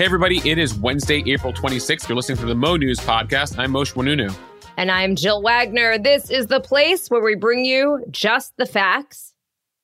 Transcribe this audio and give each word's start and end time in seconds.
Hey, 0.00 0.06
everybody, 0.06 0.40
it 0.48 0.56
is 0.56 0.72
Wednesday, 0.72 1.22
April 1.26 1.52
26th. 1.52 2.08
You're 2.08 2.16
listening 2.16 2.38
to 2.38 2.46
the 2.46 2.54
Mo 2.54 2.76
News 2.76 2.98
Podcast. 3.00 3.58
I'm 3.58 3.70
Mosheh 3.70 3.92
Oinounou. 3.92 4.34
And 4.78 4.90
I'm 4.90 5.14
Jill 5.14 5.42
Wagner. 5.42 5.98
This 5.98 6.30
is 6.30 6.46
the 6.46 6.58
place 6.58 7.08
where 7.08 7.22
we 7.22 7.34
bring 7.34 7.66
you 7.66 8.02
just 8.10 8.56
the 8.56 8.64
facts. 8.64 9.34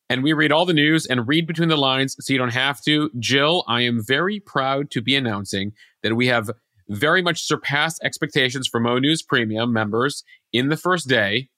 And 0.08 0.22
we 0.22 0.32
read 0.32 0.52
all 0.52 0.64
the 0.64 0.72
news 0.72 1.04
and 1.04 1.28
read 1.28 1.46
between 1.46 1.68
the 1.68 1.76
lines 1.76 2.16
so 2.18 2.32
you 2.32 2.38
don't 2.38 2.48
have 2.48 2.80
to. 2.84 3.10
Jill, 3.18 3.62
I 3.68 3.82
am 3.82 4.02
very 4.02 4.40
proud 4.40 4.90
to 4.92 5.02
be 5.02 5.14
announcing 5.16 5.72
that 6.02 6.16
we 6.16 6.28
have 6.28 6.50
very 6.88 7.20
much 7.20 7.42
surpassed 7.42 8.02
expectations 8.02 8.66
for 8.66 8.80
Mo 8.80 8.98
News 8.98 9.22
Premium 9.22 9.70
members 9.70 10.24
in 10.50 10.70
the 10.70 10.78
first 10.78 11.08
day. 11.08 11.50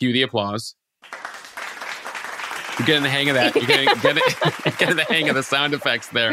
Cue 0.00 0.12
the 0.12 0.22
applause. 0.22 0.74
You're 2.80 2.86
getting 2.86 3.02
the 3.02 3.10
hang 3.10 3.28
of 3.28 3.34
that. 3.34 3.54
You're 3.54 3.66
getting, 3.66 3.88
getting, 4.00 4.22
getting 4.78 4.96
the 4.96 5.04
hang 5.04 5.28
of 5.28 5.34
the 5.34 5.42
sound 5.42 5.74
effects 5.74 6.08
there. 6.08 6.32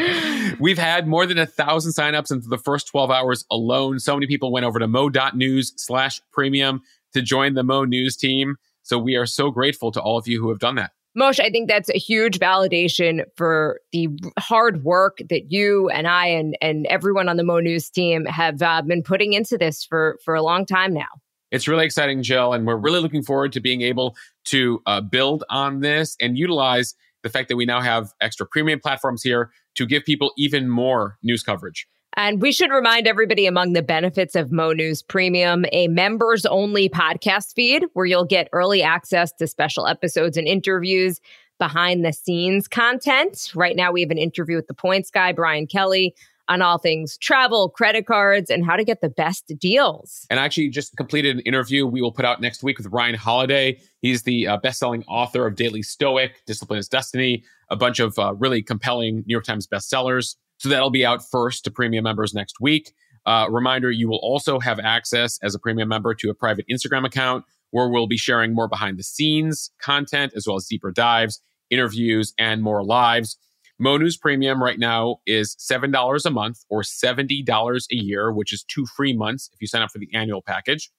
We've 0.58 0.78
had 0.78 1.06
more 1.06 1.26
than 1.26 1.36
a 1.36 1.44
thousand 1.44 1.92
signups 1.92 2.32
into 2.32 2.48
the 2.48 2.56
first 2.56 2.86
12 2.88 3.10
hours 3.10 3.44
alone. 3.50 3.98
So 3.98 4.14
many 4.14 4.26
people 4.26 4.50
went 4.50 4.64
over 4.64 4.78
to 4.78 4.88
mo.news 4.88 5.74
slash 5.76 6.22
premium 6.32 6.80
to 7.12 7.20
join 7.20 7.52
the 7.52 7.62
Mo 7.62 7.84
News 7.84 8.16
team. 8.16 8.56
So 8.82 8.96
we 8.98 9.14
are 9.14 9.26
so 9.26 9.50
grateful 9.50 9.92
to 9.92 10.00
all 10.00 10.16
of 10.16 10.26
you 10.26 10.40
who 10.40 10.48
have 10.48 10.58
done 10.58 10.76
that. 10.76 10.92
Mosheh, 11.14 11.44
I 11.44 11.50
think 11.50 11.68
that's 11.68 11.90
a 11.90 11.98
huge 11.98 12.38
validation 12.38 13.24
for 13.36 13.80
the 13.92 14.08
hard 14.38 14.84
work 14.84 15.18
that 15.28 15.52
you 15.52 15.90
and 15.90 16.06
I 16.06 16.28
and, 16.28 16.56
and 16.62 16.86
everyone 16.86 17.28
on 17.28 17.36
the 17.36 17.44
Mo 17.44 17.60
News 17.60 17.90
team 17.90 18.24
have 18.24 18.62
uh, 18.62 18.80
been 18.80 19.02
putting 19.02 19.34
into 19.34 19.58
this 19.58 19.84
for, 19.84 20.18
for 20.24 20.34
a 20.34 20.40
long 20.40 20.64
time 20.64 20.94
now. 20.94 21.08
It's 21.50 21.66
really 21.66 21.86
exciting, 21.86 22.22
Jill, 22.22 22.52
and 22.52 22.66
we're 22.66 22.76
really 22.76 23.00
looking 23.00 23.22
forward 23.22 23.52
to 23.52 23.60
being 23.60 23.80
able 23.80 24.14
to 24.48 24.82
uh, 24.86 25.00
build 25.00 25.44
on 25.50 25.80
this 25.80 26.16
and 26.20 26.36
utilize 26.36 26.94
the 27.22 27.28
fact 27.28 27.48
that 27.48 27.56
we 27.56 27.66
now 27.66 27.80
have 27.80 28.12
extra 28.20 28.46
premium 28.46 28.80
platforms 28.80 29.22
here 29.22 29.50
to 29.74 29.86
give 29.86 30.04
people 30.04 30.32
even 30.36 30.68
more 30.68 31.18
news 31.22 31.42
coverage. 31.42 31.86
And 32.16 32.40
we 32.42 32.52
should 32.52 32.70
remind 32.70 33.06
everybody 33.06 33.46
among 33.46 33.74
the 33.74 33.82
benefits 33.82 34.34
of 34.34 34.50
Mo 34.50 34.72
News 34.72 35.02
Premium, 35.02 35.64
a 35.72 35.88
members 35.88 36.46
only 36.46 36.88
podcast 36.88 37.54
feed 37.54 37.84
where 37.92 38.06
you'll 38.06 38.24
get 38.24 38.48
early 38.52 38.82
access 38.82 39.32
to 39.34 39.46
special 39.46 39.86
episodes 39.86 40.36
and 40.36 40.48
interviews, 40.48 41.20
behind 41.58 42.04
the 42.04 42.12
scenes 42.12 42.68
content. 42.68 43.50
Right 43.54 43.76
now, 43.76 43.92
we 43.92 44.00
have 44.00 44.10
an 44.10 44.18
interview 44.18 44.56
with 44.56 44.68
the 44.68 44.74
points 44.74 45.10
guy, 45.10 45.32
Brian 45.32 45.66
Kelly, 45.66 46.14
on 46.48 46.62
all 46.62 46.78
things 46.78 47.18
travel, 47.18 47.68
credit 47.68 48.06
cards, 48.06 48.50
and 48.50 48.64
how 48.64 48.76
to 48.76 48.84
get 48.84 49.00
the 49.00 49.08
best 49.08 49.52
deals. 49.58 50.26
And 50.30 50.40
I 50.40 50.44
actually 50.44 50.68
just 50.70 50.96
completed 50.96 51.36
an 51.36 51.42
interview 51.42 51.86
we 51.86 52.00
will 52.00 52.12
put 52.12 52.24
out 52.24 52.40
next 52.40 52.62
week 52.62 52.78
with 52.78 52.86
Ryan 52.88 53.14
Holiday. 53.14 53.80
He's 54.00 54.22
the 54.22 54.46
uh, 54.46 54.56
best-selling 54.58 55.04
author 55.04 55.46
of 55.46 55.56
Daily 55.56 55.82
Stoic, 55.82 56.44
Discipline 56.46 56.78
is 56.78 56.88
Destiny, 56.88 57.44
a 57.70 57.76
bunch 57.76 58.00
of 58.00 58.18
uh, 58.18 58.34
really 58.34 58.62
compelling 58.62 59.16
New 59.26 59.32
York 59.32 59.44
Times 59.44 59.66
bestsellers. 59.66 60.36
So 60.58 60.68
that'll 60.68 60.90
be 60.90 61.06
out 61.06 61.22
first 61.28 61.64
to 61.64 61.70
premium 61.70 62.04
members 62.04 62.34
next 62.34 62.60
week. 62.60 62.92
Uh, 63.26 63.46
reminder, 63.50 63.90
you 63.90 64.08
will 64.08 64.20
also 64.22 64.58
have 64.58 64.80
access 64.80 65.38
as 65.42 65.54
a 65.54 65.58
premium 65.58 65.88
member 65.88 66.14
to 66.14 66.30
a 66.30 66.34
private 66.34 66.64
Instagram 66.70 67.04
account 67.04 67.44
where 67.70 67.88
we'll 67.88 68.06
be 68.06 68.16
sharing 68.16 68.54
more 68.54 68.68
behind 68.68 68.98
the 68.98 69.02
scenes 69.02 69.70
content 69.80 70.32
as 70.34 70.46
well 70.46 70.56
as 70.56 70.66
deeper 70.66 70.90
dives, 70.90 71.40
interviews, 71.70 72.32
and 72.38 72.62
more 72.62 72.82
lives. 72.82 73.36
Mo 73.78 73.96
News 73.96 74.16
Premium 74.16 74.62
right 74.62 74.78
now 74.78 75.18
is 75.26 75.54
$7 75.56 76.24
a 76.24 76.30
month 76.30 76.64
or 76.68 76.82
$70 76.82 77.86
a 77.90 77.94
year, 77.94 78.32
which 78.32 78.52
is 78.52 78.64
two 78.64 78.86
free 78.86 79.16
months 79.16 79.50
if 79.52 79.60
you 79.60 79.68
sign 79.68 79.82
up 79.82 79.90
for 79.90 79.98
the 79.98 80.08
annual 80.12 80.42
package. 80.42 80.90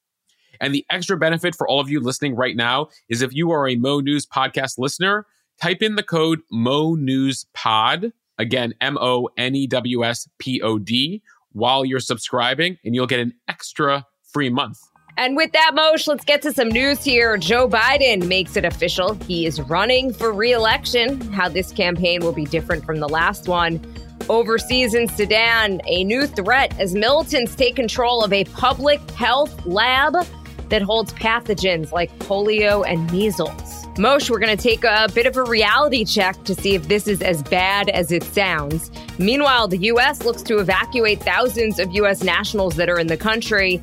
And 0.62 0.74
the 0.74 0.86
extra 0.90 1.18
benefit 1.18 1.56
for 1.56 1.68
all 1.68 1.80
of 1.80 1.90
you 1.90 2.00
listening 2.00 2.36
right 2.36 2.56
now 2.56 2.88
is 3.10 3.22
if 3.22 3.34
you 3.34 3.52
are 3.52 3.68
a 3.68 3.76
Mo 3.76 4.00
News 4.00 4.26
podcast 4.26 4.78
listener, 4.78 5.26
type 5.62 5.82
in 5.82 5.96
the 5.96 6.04
code 6.04 6.40
Mo 6.52 6.96
News 6.96 7.46
Pod, 7.54 8.14
again, 8.38 8.74
M 8.80 8.98
O 8.98 9.30
N 9.38 9.56
E 9.56 9.68
W 9.68 10.06
S 10.06 10.28
P 10.38 10.62
O 10.62 10.80
D, 10.80 11.22
while 11.52 11.84
you're 11.84 12.00
subscribing, 12.00 12.78
and 12.84 12.96
you'll 12.96 13.08
get 13.08 13.20
an 13.20 13.34
extra 13.48 14.06
free 14.32 14.50
month. 14.50 14.80
And 15.20 15.36
with 15.36 15.52
that, 15.52 15.72
Mosheh, 15.76 16.08
let's 16.08 16.24
get 16.24 16.42
to 16.44 16.54
some 16.54 16.70
news 16.70 17.04
here. 17.04 17.36
Joe 17.36 17.68
Biden 17.68 18.26
makes 18.30 18.56
it 18.56 18.64
official. 18.64 19.16
He 19.16 19.46
is 19.46 19.60
running 19.60 20.14
for 20.14 20.32
reelection. 20.32 21.20
How 21.34 21.50
this 21.50 21.74
campaign 21.74 22.22
will 22.22 22.32
be 22.32 22.46
different 22.46 22.86
from 22.86 23.02
the 23.02 23.10
last 23.10 23.46
one. 23.50 23.82
Overseas 24.30 24.94
in 24.94 25.10
Sudan, 25.10 25.82
a 25.86 26.06
new 26.06 26.26
threat 26.26 26.74
as 26.80 26.96
militants 26.96 27.54
take 27.54 27.76
control 27.76 28.24
of 28.24 28.32
a 28.32 28.46
public 28.46 29.02
health 29.12 29.66
lab 29.66 30.26
that 30.70 30.82
holds 30.82 31.12
pathogens 31.12 31.92
like 31.92 32.18
polio 32.20 32.88
and 32.88 33.12
measles. 33.12 33.86
Mosheh, 33.96 34.30
we're 34.30 34.40
going 34.40 34.56
to 34.56 34.64
take 34.64 34.86
a 34.86 35.10
bit 35.14 35.26
of 35.26 35.36
a 35.36 35.44
reality 35.44 36.06
check 36.06 36.42
to 36.46 36.56
see 36.56 36.76
if 36.76 36.88
this 36.88 37.10
is 37.10 37.22
as 37.22 37.44
bad 37.44 37.90
as 37.90 38.14
it 38.14 38.24
sounds. 38.24 38.90
Meanwhile, 39.18 39.68
the 39.68 39.80
U.S. 39.80 40.24
looks 40.24 40.42
to 40.44 40.60
evacuate 40.60 41.22
thousands 41.22 41.78
of 41.78 41.94
U.S. 41.96 42.24
nationals 42.24 42.78
that 42.78 42.88
are 42.88 42.98
in 42.98 43.08
the 43.08 43.18
country. 43.18 43.82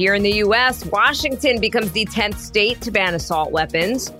Here 0.00 0.14
in 0.14 0.22
the 0.22 0.36
U.S., 0.36 0.86
Washington 0.86 1.60
becomes 1.60 1.92
the 1.92 2.06
10th 2.06 2.38
state 2.38 2.80
to 2.80 2.90
ban 2.90 3.12
assault 3.12 3.52
weapons. 3.52 4.10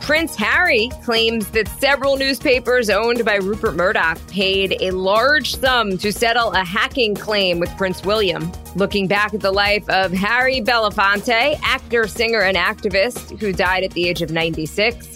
Prince 0.00 0.36
Harry 0.36 0.90
claims 1.02 1.50
that 1.50 1.66
several 1.80 2.16
newspapers 2.16 2.88
owned 2.88 3.24
by 3.24 3.34
Rupert 3.38 3.74
Murdoch 3.74 4.24
paid 4.28 4.76
a 4.80 4.92
large 4.92 5.56
sum 5.56 5.98
to 5.98 6.12
settle 6.12 6.52
a 6.52 6.64
hacking 6.64 7.16
claim 7.16 7.58
with 7.58 7.76
Prince 7.76 8.04
William. 8.04 8.52
Looking 8.76 9.08
back 9.08 9.34
at 9.34 9.40
the 9.40 9.50
life 9.50 9.82
of 9.88 10.12
Harry 10.12 10.60
Belafonte, 10.60 11.58
actor, 11.64 12.06
singer, 12.06 12.42
and 12.42 12.56
activist 12.56 13.36
who 13.40 13.52
died 13.52 13.82
at 13.82 13.90
the 13.90 14.08
age 14.08 14.22
of 14.22 14.30
96. 14.30 15.08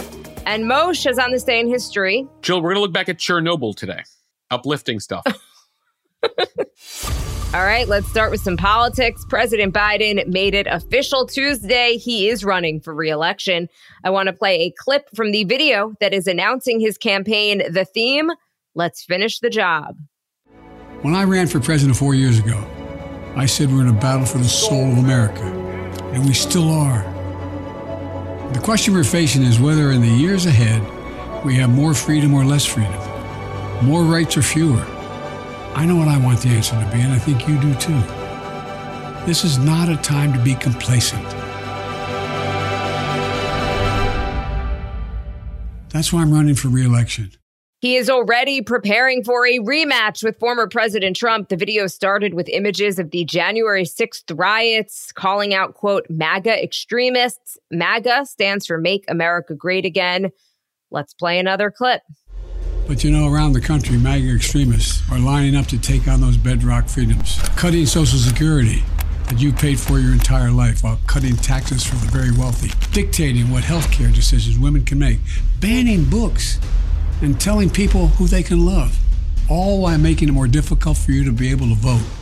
And 0.46 0.64
Mosheh 0.64 1.12
is 1.12 1.20
on 1.20 1.30
this 1.30 1.44
day 1.44 1.60
in 1.60 1.68
history. 1.68 2.26
Jill, 2.42 2.60
we're 2.60 2.70
going 2.70 2.78
to 2.78 2.80
look 2.80 2.92
back 2.92 3.08
at 3.08 3.18
Chernobyl 3.18 3.76
today. 3.76 4.02
Uplifting 4.50 4.98
stuff. 4.98 5.24
All 7.54 7.64
right, 7.64 7.88
let's 7.88 8.08
start 8.08 8.30
with 8.30 8.42
some 8.42 8.58
politics. 8.58 9.24
President 9.26 9.72
Biden 9.72 10.26
made 10.26 10.54
it 10.54 10.66
official 10.66 11.26
Tuesday. 11.26 11.96
He 11.96 12.28
is 12.28 12.44
running 12.44 12.80
for 12.80 12.94
reelection. 12.94 13.68
I 14.04 14.10
want 14.10 14.26
to 14.26 14.34
play 14.34 14.60
a 14.60 14.70
clip 14.70 15.08
from 15.14 15.32
the 15.32 15.44
video 15.44 15.94
that 16.00 16.12
is 16.12 16.26
announcing 16.26 16.78
his 16.78 16.98
campaign. 16.98 17.62
The 17.72 17.86
theme 17.86 18.30
Let's 18.78 19.02
finish 19.02 19.40
the 19.40 19.50
job. 19.50 19.96
When 21.02 21.16
I 21.16 21.24
ran 21.24 21.48
for 21.48 21.58
president 21.58 21.96
four 21.96 22.14
years 22.14 22.38
ago, 22.38 22.64
I 23.34 23.44
said 23.44 23.72
we're 23.72 23.80
in 23.80 23.88
a 23.88 23.92
battle 23.92 24.24
for 24.24 24.38
the 24.38 24.44
soul 24.44 24.92
of 24.92 24.98
America, 24.98 25.42
and 26.12 26.24
we 26.24 26.32
still 26.32 26.70
are. 26.70 27.02
The 28.52 28.60
question 28.60 28.94
we're 28.94 29.02
facing 29.02 29.42
is 29.42 29.58
whether 29.58 29.90
in 29.90 30.00
the 30.00 30.06
years 30.06 30.46
ahead 30.46 30.80
we 31.44 31.56
have 31.56 31.70
more 31.70 31.92
freedom 31.92 32.34
or 32.34 32.44
less 32.44 32.64
freedom, 32.64 32.94
more 33.84 34.04
rights 34.04 34.36
or 34.36 34.42
fewer 34.42 34.84
I 35.74 35.84
know 35.86 35.96
what 35.96 36.08
I 36.08 36.18
want 36.18 36.40
the 36.40 36.48
answer 36.48 36.72
to 36.72 36.90
be, 36.92 37.00
and 37.00 37.12
I 37.12 37.18
think 37.18 37.46
you 37.48 37.58
do 37.60 37.74
too. 37.74 38.00
This 39.26 39.44
is 39.44 39.58
not 39.58 39.88
a 39.88 39.96
time 39.96 40.32
to 40.32 40.38
be 40.42 40.54
complacent. 40.54 41.22
That's 45.90 46.12
why 46.12 46.22
I'm 46.22 46.32
running 46.32 46.54
for 46.54 46.68
reelection. 46.68 47.32
He 47.80 47.94
is 47.96 48.10
already 48.10 48.60
preparing 48.60 49.22
for 49.22 49.46
a 49.46 49.60
rematch 49.60 50.24
with 50.24 50.38
former 50.40 50.66
President 50.66 51.14
Trump. 51.14 51.48
The 51.48 51.56
video 51.56 51.86
started 51.86 52.34
with 52.34 52.48
images 52.48 52.98
of 52.98 53.12
the 53.12 53.24
January 53.24 53.84
6th 53.84 54.36
riots, 54.36 55.12
calling 55.12 55.54
out, 55.54 55.74
quote, 55.74 56.04
MAGA 56.10 56.60
extremists. 56.60 57.56
MAGA 57.70 58.26
stands 58.26 58.66
for 58.66 58.78
Make 58.78 59.04
America 59.06 59.54
Great 59.54 59.84
Again. 59.84 60.30
Let's 60.90 61.14
play 61.14 61.38
another 61.38 61.70
clip. 61.70 62.02
But 62.88 63.04
you 63.04 63.10
know, 63.10 63.28
around 63.28 63.52
the 63.52 63.60
country, 63.60 63.98
MAGA 63.98 64.34
extremists 64.34 65.02
are 65.12 65.18
lining 65.18 65.54
up 65.54 65.66
to 65.66 65.78
take 65.78 66.08
on 66.08 66.22
those 66.22 66.38
bedrock 66.38 66.88
freedoms, 66.88 67.38
cutting 67.54 67.84
Social 67.84 68.18
Security 68.18 68.82
that 69.28 69.38
you 69.38 69.52
paid 69.52 69.78
for 69.78 69.98
your 69.98 70.14
entire 70.14 70.50
life 70.50 70.82
while 70.82 70.98
cutting 71.06 71.36
taxes 71.36 71.84
for 71.84 71.96
the 71.96 72.10
very 72.10 72.32
wealthy, 72.32 72.70
dictating 72.92 73.50
what 73.50 73.62
health 73.62 73.92
care 73.92 74.10
decisions 74.10 74.58
women 74.58 74.86
can 74.86 74.98
make, 74.98 75.18
banning 75.60 76.04
books, 76.04 76.58
and 77.20 77.38
telling 77.38 77.68
people 77.68 78.06
who 78.06 78.26
they 78.26 78.42
can 78.42 78.64
love, 78.64 78.98
all 79.50 79.82
while 79.82 79.98
making 79.98 80.30
it 80.30 80.32
more 80.32 80.48
difficult 80.48 80.96
for 80.96 81.12
you 81.12 81.24
to 81.24 81.32
be 81.32 81.50
able 81.50 81.68
to 81.68 81.74
vote. 81.74 82.17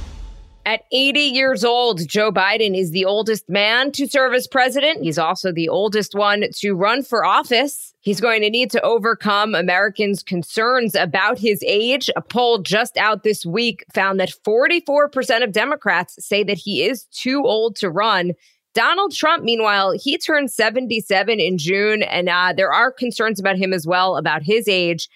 At 0.66 0.82
80 0.90 1.20
years 1.20 1.64
old, 1.64 2.08
Joe 2.08 2.32
Biden 2.32 2.76
is 2.76 2.90
the 2.90 3.04
oldest 3.04 3.48
man 3.48 3.92
to 3.92 4.08
serve 4.08 4.34
as 4.34 4.48
president. 4.48 5.04
He's 5.04 5.16
also 5.16 5.52
the 5.52 5.68
oldest 5.68 6.12
one 6.16 6.42
to 6.56 6.74
run 6.74 7.04
for 7.04 7.24
office. 7.24 7.94
He's 8.00 8.20
going 8.20 8.42
to 8.42 8.50
need 8.50 8.72
to 8.72 8.82
overcome 8.82 9.54
Americans' 9.54 10.24
concerns 10.24 10.96
about 10.96 11.38
his 11.38 11.62
age. 11.64 12.10
A 12.16 12.20
poll 12.20 12.58
just 12.58 12.96
out 12.96 13.22
this 13.22 13.46
week 13.46 13.84
found 13.94 14.18
that 14.18 14.32
44% 14.44 15.44
of 15.44 15.52
Democrats 15.52 16.16
say 16.18 16.42
that 16.42 16.58
he 16.58 16.82
is 16.82 17.04
too 17.12 17.44
old 17.44 17.76
to 17.76 17.88
run. 17.88 18.32
Donald 18.74 19.14
Trump, 19.14 19.44
meanwhile, 19.44 19.92
he 19.92 20.18
turned 20.18 20.50
77 20.50 21.38
in 21.38 21.58
June, 21.58 22.02
and 22.02 22.28
uh, 22.28 22.52
there 22.56 22.72
are 22.72 22.90
concerns 22.90 23.38
about 23.38 23.56
him 23.56 23.72
as 23.72 23.86
well, 23.86 24.16
about 24.16 24.42
his 24.42 24.66
age. 24.66 25.08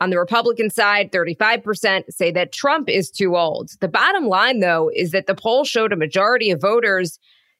On 0.00 0.10
the 0.10 0.18
Republican 0.18 0.68
side, 0.68 1.10
35% 1.10 2.04
say 2.10 2.30
that 2.32 2.52
Trump 2.52 2.88
is 2.88 3.10
too 3.10 3.36
old. 3.36 3.70
The 3.80 3.88
bottom 3.88 4.26
line, 4.26 4.60
though, 4.60 4.90
is 4.94 5.12
that 5.12 5.26
the 5.26 5.34
poll 5.34 5.64
showed 5.64 5.92
a 5.92 5.96
majority 5.96 6.50
of 6.50 6.60
voters, 6.60 7.18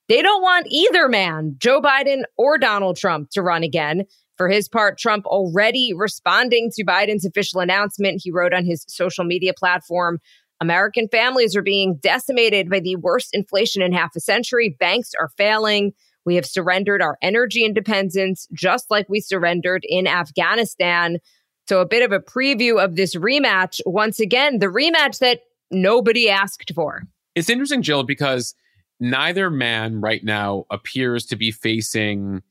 they 0.09 0.23
don't 0.23 0.43
want 0.43 0.67
either 0.71 1.09
man, 1.09 1.57
Joe 1.59 1.81
Biden 1.81 2.23
or 2.37 2.59
Donald 2.59 2.97
Trump, 2.97 3.31
to 3.31 3.43
run 3.43 3.63
again. 3.63 4.05
For 4.37 4.49
his 4.49 4.69
part, 4.69 4.99
Trump 4.99 5.25
already 5.27 5.93
responding 5.97 6.71
to 6.75 6.85
Biden's 6.85 7.25
official 7.25 7.61
announcement. 7.61 8.21
He 8.23 8.31
wrote 8.31 8.53
on 8.53 8.67
his 8.67 8.85
social 8.87 9.25
media 9.25 9.53
platform, 9.55 10.21
American 10.61 11.09
families 11.09 11.57
are 11.57 11.63
being 11.63 11.97
decimated 11.97 12.71
by 12.71 12.81
the 12.81 12.97
worst 12.97 13.31
inflation 13.33 13.83
in 13.83 13.93
half 13.93 14.17
a 14.17 14.21
century. 14.21 14.77
Banks 14.79 15.13
are 15.19 15.31
failing. 15.37 15.93
We 16.25 16.37
have 16.37 16.47
surrendered 16.47 17.03
our 17.03 17.19
energy 17.23 17.65
independence 17.65 18.49
just 18.53 18.91
like 18.91 19.09
we 19.09 19.21
surrendered 19.21 19.85
in 19.87 20.07
Afghanistan. 20.07 21.19
So, 21.69 21.81
a 21.81 21.87
bit 21.87 22.03
of 22.03 22.13
a 22.13 22.21
preview 22.21 22.83
of 22.83 22.97
this 22.97 23.15
rematch. 23.15 23.81
Once 23.87 24.21
again, 24.21 24.59
the 24.61 24.67
rematch 24.67 25.19
that 25.19 25.41
nobody 25.71 26.31
asked 26.31 26.73
for. 26.75 27.03
It's 27.35 27.51
interesting, 27.51 27.83
Jill, 27.83 28.05
because 28.05 28.55
neither 29.01 29.51
man 29.51 30.01
right 30.01 30.25
now 30.25 30.65
appears 30.71 31.27
to 31.27 31.37
be 31.37 31.51
facing 31.51 32.43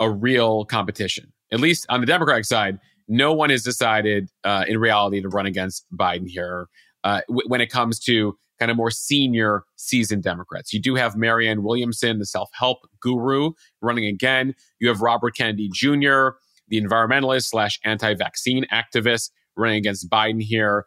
a 0.00 0.10
real 0.10 0.64
competition. 0.64 1.32
At 1.52 1.60
least 1.60 1.86
on 1.88 2.00
the 2.00 2.06
Democratic 2.06 2.44
side, 2.44 2.78
no 3.08 3.32
one 3.32 3.50
has 3.50 3.62
decided 3.62 4.30
uh, 4.44 4.64
in 4.66 4.78
reality 4.78 5.20
to 5.20 5.28
run 5.28 5.46
against 5.46 5.84
Biden 5.94 6.28
here 6.28 6.68
uh, 7.04 7.20
w- 7.28 7.46
when 7.48 7.60
it 7.60 7.66
comes 7.66 7.98
to 8.00 8.38
kind 8.58 8.70
of 8.70 8.76
more 8.76 8.90
senior 8.90 9.64
seasoned 9.76 10.22
Democrats. 10.22 10.72
You 10.72 10.80
do 10.80 10.94
have 10.94 11.16
Marianne 11.16 11.62
Williamson, 11.62 12.18
the 12.18 12.26
self 12.26 12.48
help 12.52 12.78
guru, 13.00 13.52
running 13.80 14.06
again. 14.06 14.54
You 14.78 14.88
have 14.88 15.02
Robert 15.02 15.36
Kennedy 15.36 15.68
Jr., 15.72 16.30
the 16.72 16.80
environmentalist 16.80 17.50
slash 17.50 17.78
anti 17.84 18.14
vaccine 18.14 18.64
activist, 18.72 19.30
running 19.56 19.76
against 19.76 20.10
Biden 20.10 20.42
here. 20.42 20.86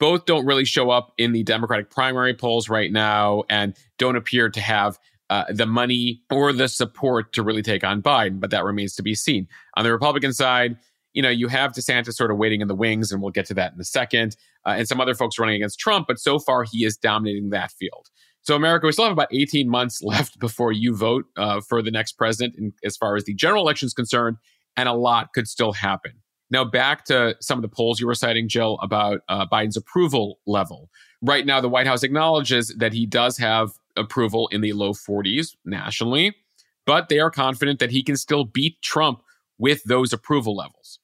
Both 0.00 0.24
don't 0.24 0.46
really 0.46 0.64
show 0.64 0.90
up 0.90 1.12
in 1.18 1.32
the 1.32 1.42
Democratic 1.42 1.90
primary 1.90 2.34
polls 2.34 2.68
right 2.68 2.90
now 2.90 3.44
and 3.48 3.76
don't 3.98 4.16
appear 4.16 4.48
to 4.48 4.60
have 4.60 4.98
uh, 5.28 5.44
the 5.50 5.66
money 5.66 6.22
or 6.30 6.52
the 6.52 6.68
support 6.68 7.32
to 7.34 7.42
really 7.42 7.62
take 7.62 7.84
on 7.84 8.02
Biden, 8.02 8.40
but 8.40 8.50
that 8.50 8.64
remains 8.64 8.94
to 8.94 9.02
be 9.02 9.14
seen. 9.14 9.46
On 9.76 9.84
the 9.84 9.92
Republican 9.92 10.32
side, 10.32 10.76
you 11.12 11.22
know, 11.22 11.30
you 11.30 11.48
have 11.48 11.72
DeSantis 11.72 12.14
sort 12.14 12.30
of 12.30 12.38
waiting 12.38 12.60
in 12.60 12.68
the 12.68 12.74
wings, 12.74 13.12
and 13.12 13.20
we'll 13.20 13.30
get 13.30 13.46
to 13.46 13.54
that 13.54 13.72
in 13.74 13.80
a 13.80 13.84
second, 13.84 14.36
uh, 14.66 14.74
and 14.76 14.88
some 14.88 15.00
other 15.00 15.14
folks 15.14 15.38
running 15.38 15.56
against 15.56 15.78
Trump, 15.78 16.06
but 16.06 16.18
so 16.18 16.38
far 16.38 16.62
he 16.62 16.84
is 16.84 16.96
dominating 16.96 17.50
that 17.50 17.72
field. 17.72 18.08
So, 18.42 18.54
America, 18.54 18.86
we 18.86 18.92
still 18.92 19.06
have 19.06 19.12
about 19.12 19.32
18 19.32 19.68
months 19.68 20.02
left 20.04 20.38
before 20.38 20.72
you 20.72 20.94
vote 20.94 21.24
uh, 21.36 21.60
for 21.60 21.82
the 21.82 21.90
next 21.90 22.12
president, 22.12 22.54
in, 22.56 22.72
as 22.84 22.96
far 22.96 23.16
as 23.16 23.24
the 23.24 23.34
general 23.34 23.62
election 23.62 23.86
is 23.86 23.94
concerned, 23.94 24.36
and 24.76 24.88
a 24.88 24.92
lot 24.92 25.32
could 25.32 25.48
still 25.48 25.72
happen. 25.72 26.12
Now, 26.50 26.64
back 26.64 27.04
to 27.06 27.36
some 27.40 27.58
of 27.58 27.62
the 27.62 27.68
polls 27.68 27.98
you 27.98 28.06
were 28.06 28.14
citing, 28.14 28.48
Jill, 28.48 28.78
about 28.80 29.20
uh, 29.28 29.46
Biden's 29.46 29.76
approval 29.76 30.38
level. 30.46 30.90
Right 31.20 31.44
now, 31.44 31.60
the 31.60 31.68
White 31.68 31.86
House 31.86 32.02
acknowledges 32.02 32.74
that 32.78 32.92
he 32.92 33.04
does 33.04 33.36
have 33.38 33.70
approval 33.96 34.48
in 34.48 34.60
the 34.60 34.72
low 34.72 34.92
40s 34.92 35.56
nationally, 35.64 36.36
but 36.84 37.08
they 37.08 37.18
are 37.18 37.30
confident 37.30 37.80
that 37.80 37.90
he 37.90 38.02
can 38.02 38.16
still 38.16 38.44
beat 38.44 38.80
Trump 38.80 39.22
with 39.58 39.82
those 39.84 40.12
approval 40.12 40.54
levels. 40.54 41.00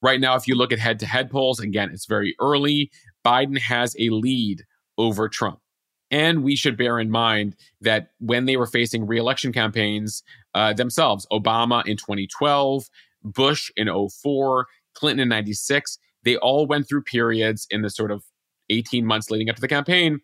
Right 0.00 0.20
now, 0.20 0.36
if 0.36 0.46
you 0.46 0.54
look 0.54 0.72
at 0.72 0.78
head 0.78 1.00
to 1.00 1.06
head 1.06 1.28
polls, 1.28 1.58
again, 1.58 1.90
it's 1.92 2.06
very 2.06 2.36
early. 2.40 2.92
Biden 3.24 3.58
has 3.58 3.96
a 3.98 4.10
lead 4.10 4.64
over 4.96 5.28
Trump. 5.28 5.58
And 6.10 6.42
we 6.42 6.56
should 6.56 6.76
bear 6.76 6.98
in 6.98 7.10
mind 7.10 7.54
that 7.80 8.12
when 8.18 8.46
they 8.46 8.56
were 8.56 8.66
facing 8.66 9.06
reelection 9.06 9.52
campaigns 9.52 10.22
uh, 10.54 10.72
themselves, 10.72 11.26
Obama 11.30 11.86
in 11.86 11.96
2012, 11.96 12.88
Bush 13.22 13.70
in 13.76 13.88
04, 13.88 14.66
Clinton 14.94 15.20
in 15.20 15.28
96, 15.28 15.98
they 16.24 16.36
all 16.36 16.66
went 16.66 16.88
through 16.88 17.02
periods 17.02 17.66
in 17.70 17.82
the 17.82 17.90
sort 17.90 18.10
of 18.10 18.24
18 18.70 19.04
months 19.04 19.30
leading 19.30 19.50
up 19.50 19.56
to 19.56 19.60
the 19.60 19.68
campaign 19.68 20.20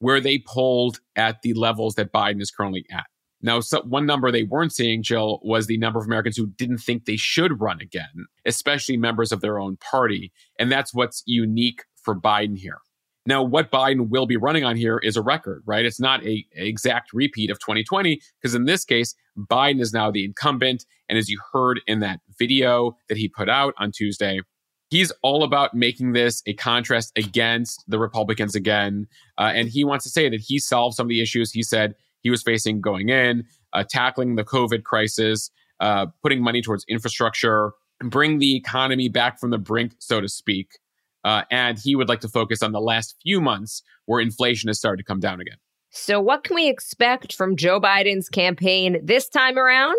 where 0.00 0.20
they 0.20 0.38
polled 0.46 1.00
at 1.16 1.42
the 1.42 1.54
levels 1.54 1.94
that 1.96 2.12
Biden 2.12 2.40
is 2.40 2.50
currently 2.50 2.84
at. 2.90 3.06
Now, 3.40 3.60
so 3.60 3.82
one 3.82 4.06
number 4.06 4.30
they 4.30 4.42
weren't 4.42 4.72
seeing, 4.72 5.02
Jill, 5.02 5.40
was 5.42 5.66
the 5.66 5.78
number 5.78 6.00
of 6.00 6.06
Americans 6.06 6.36
who 6.36 6.48
didn't 6.48 6.78
think 6.78 7.04
they 7.04 7.16
should 7.16 7.60
run 7.60 7.80
again, 7.80 8.26
especially 8.44 8.96
members 8.96 9.30
of 9.30 9.40
their 9.40 9.60
own 9.60 9.76
party. 9.76 10.32
And 10.58 10.72
that's 10.72 10.92
what's 10.92 11.22
unique 11.24 11.84
for 12.02 12.18
Biden 12.18 12.58
here. 12.58 12.78
Now, 13.28 13.42
what 13.42 13.70
Biden 13.70 14.08
will 14.08 14.24
be 14.24 14.38
running 14.38 14.64
on 14.64 14.74
here 14.74 14.96
is 14.96 15.14
a 15.14 15.20
record, 15.20 15.62
right? 15.66 15.84
It's 15.84 16.00
not 16.00 16.24
a, 16.24 16.46
a 16.56 16.66
exact 16.66 17.12
repeat 17.12 17.50
of 17.50 17.58
2020, 17.58 18.22
because 18.40 18.54
in 18.54 18.64
this 18.64 18.86
case, 18.86 19.14
Biden 19.36 19.82
is 19.82 19.92
now 19.92 20.10
the 20.10 20.24
incumbent. 20.24 20.86
And 21.10 21.18
as 21.18 21.28
you 21.28 21.38
heard 21.52 21.82
in 21.86 22.00
that 22.00 22.20
video 22.38 22.96
that 23.10 23.18
he 23.18 23.28
put 23.28 23.50
out 23.50 23.74
on 23.76 23.92
Tuesday, 23.92 24.40
he's 24.88 25.12
all 25.22 25.44
about 25.44 25.74
making 25.74 26.14
this 26.14 26.42
a 26.46 26.54
contrast 26.54 27.12
against 27.16 27.84
the 27.86 27.98
Republicans 27.98 28.54
again. 28.54 29.06
Uh, 29.36 29.52
and 29.54 29.68
he 29.68 29.84
wants 29.84 30.04
to 30.04 30.10
say 30.10 30.30
that 30.30 30.40
he 30.40 30.58
solved 30.58 30.96
some 30.96 31.04
of 31.04 31.10
the 31.10 31.20
issues 31.20 31.52
he 31.52 31.62
said 31.62 31.94
he 32.22 32.30
was 32.30 32.42
facing 32.42 32.80
going 32.80 33.10
in, 33.10 33.44
uh, 33.74 33.84
tackling 33.90 34.36
the 34.36 34.44
COVID 34.44 34.84
crisis, 34.84 35.50
uh, 35.80 36.06
putting 36.22 36.42
money 36.42 36.62
towards 36.62 36.82
infrastructure, 36.88 37.72
bring 38.00 38.38
the 38.38 38.56
economy 38.56 39.10
back 39.10 39.38
from 39.38 39.50
the 39.50 39.58
brink, 39.58 39.92
so 39.98 40.18
to 40.18 40.28
speak. 40.30 40.78
Uh, 41.24 41.42
and 41.50 41.78
he 41.78 41.96
would 41.96 42.08
like 42.08 42.20
to 42.20 42.28
focus 42.28 42.62
on 42.62 42.72
the 42.72 42.80
last 42.80 43.16
few 43.22 43.40
months 43.40 43.82
where 44.06 44.20
inflation 44.20 44.68
has 44.68 44.78
started 44.78 44.98
to 44.98 45.04
come 45.04 45.20
down 45.20 45.40
again. 45.40 45.56
So, 45.90 46.20
what 46.20 46.44
can 46.44 46.54
we 46.54 46.68
expect 46.68 47.34
from 47.34 47.56
Joe 47.56 47.80
Biden's 47.80 48.28
campaign 48.28 48.98
this 49.02 49.28
time 49.28 49.58
around? 49.58 49.96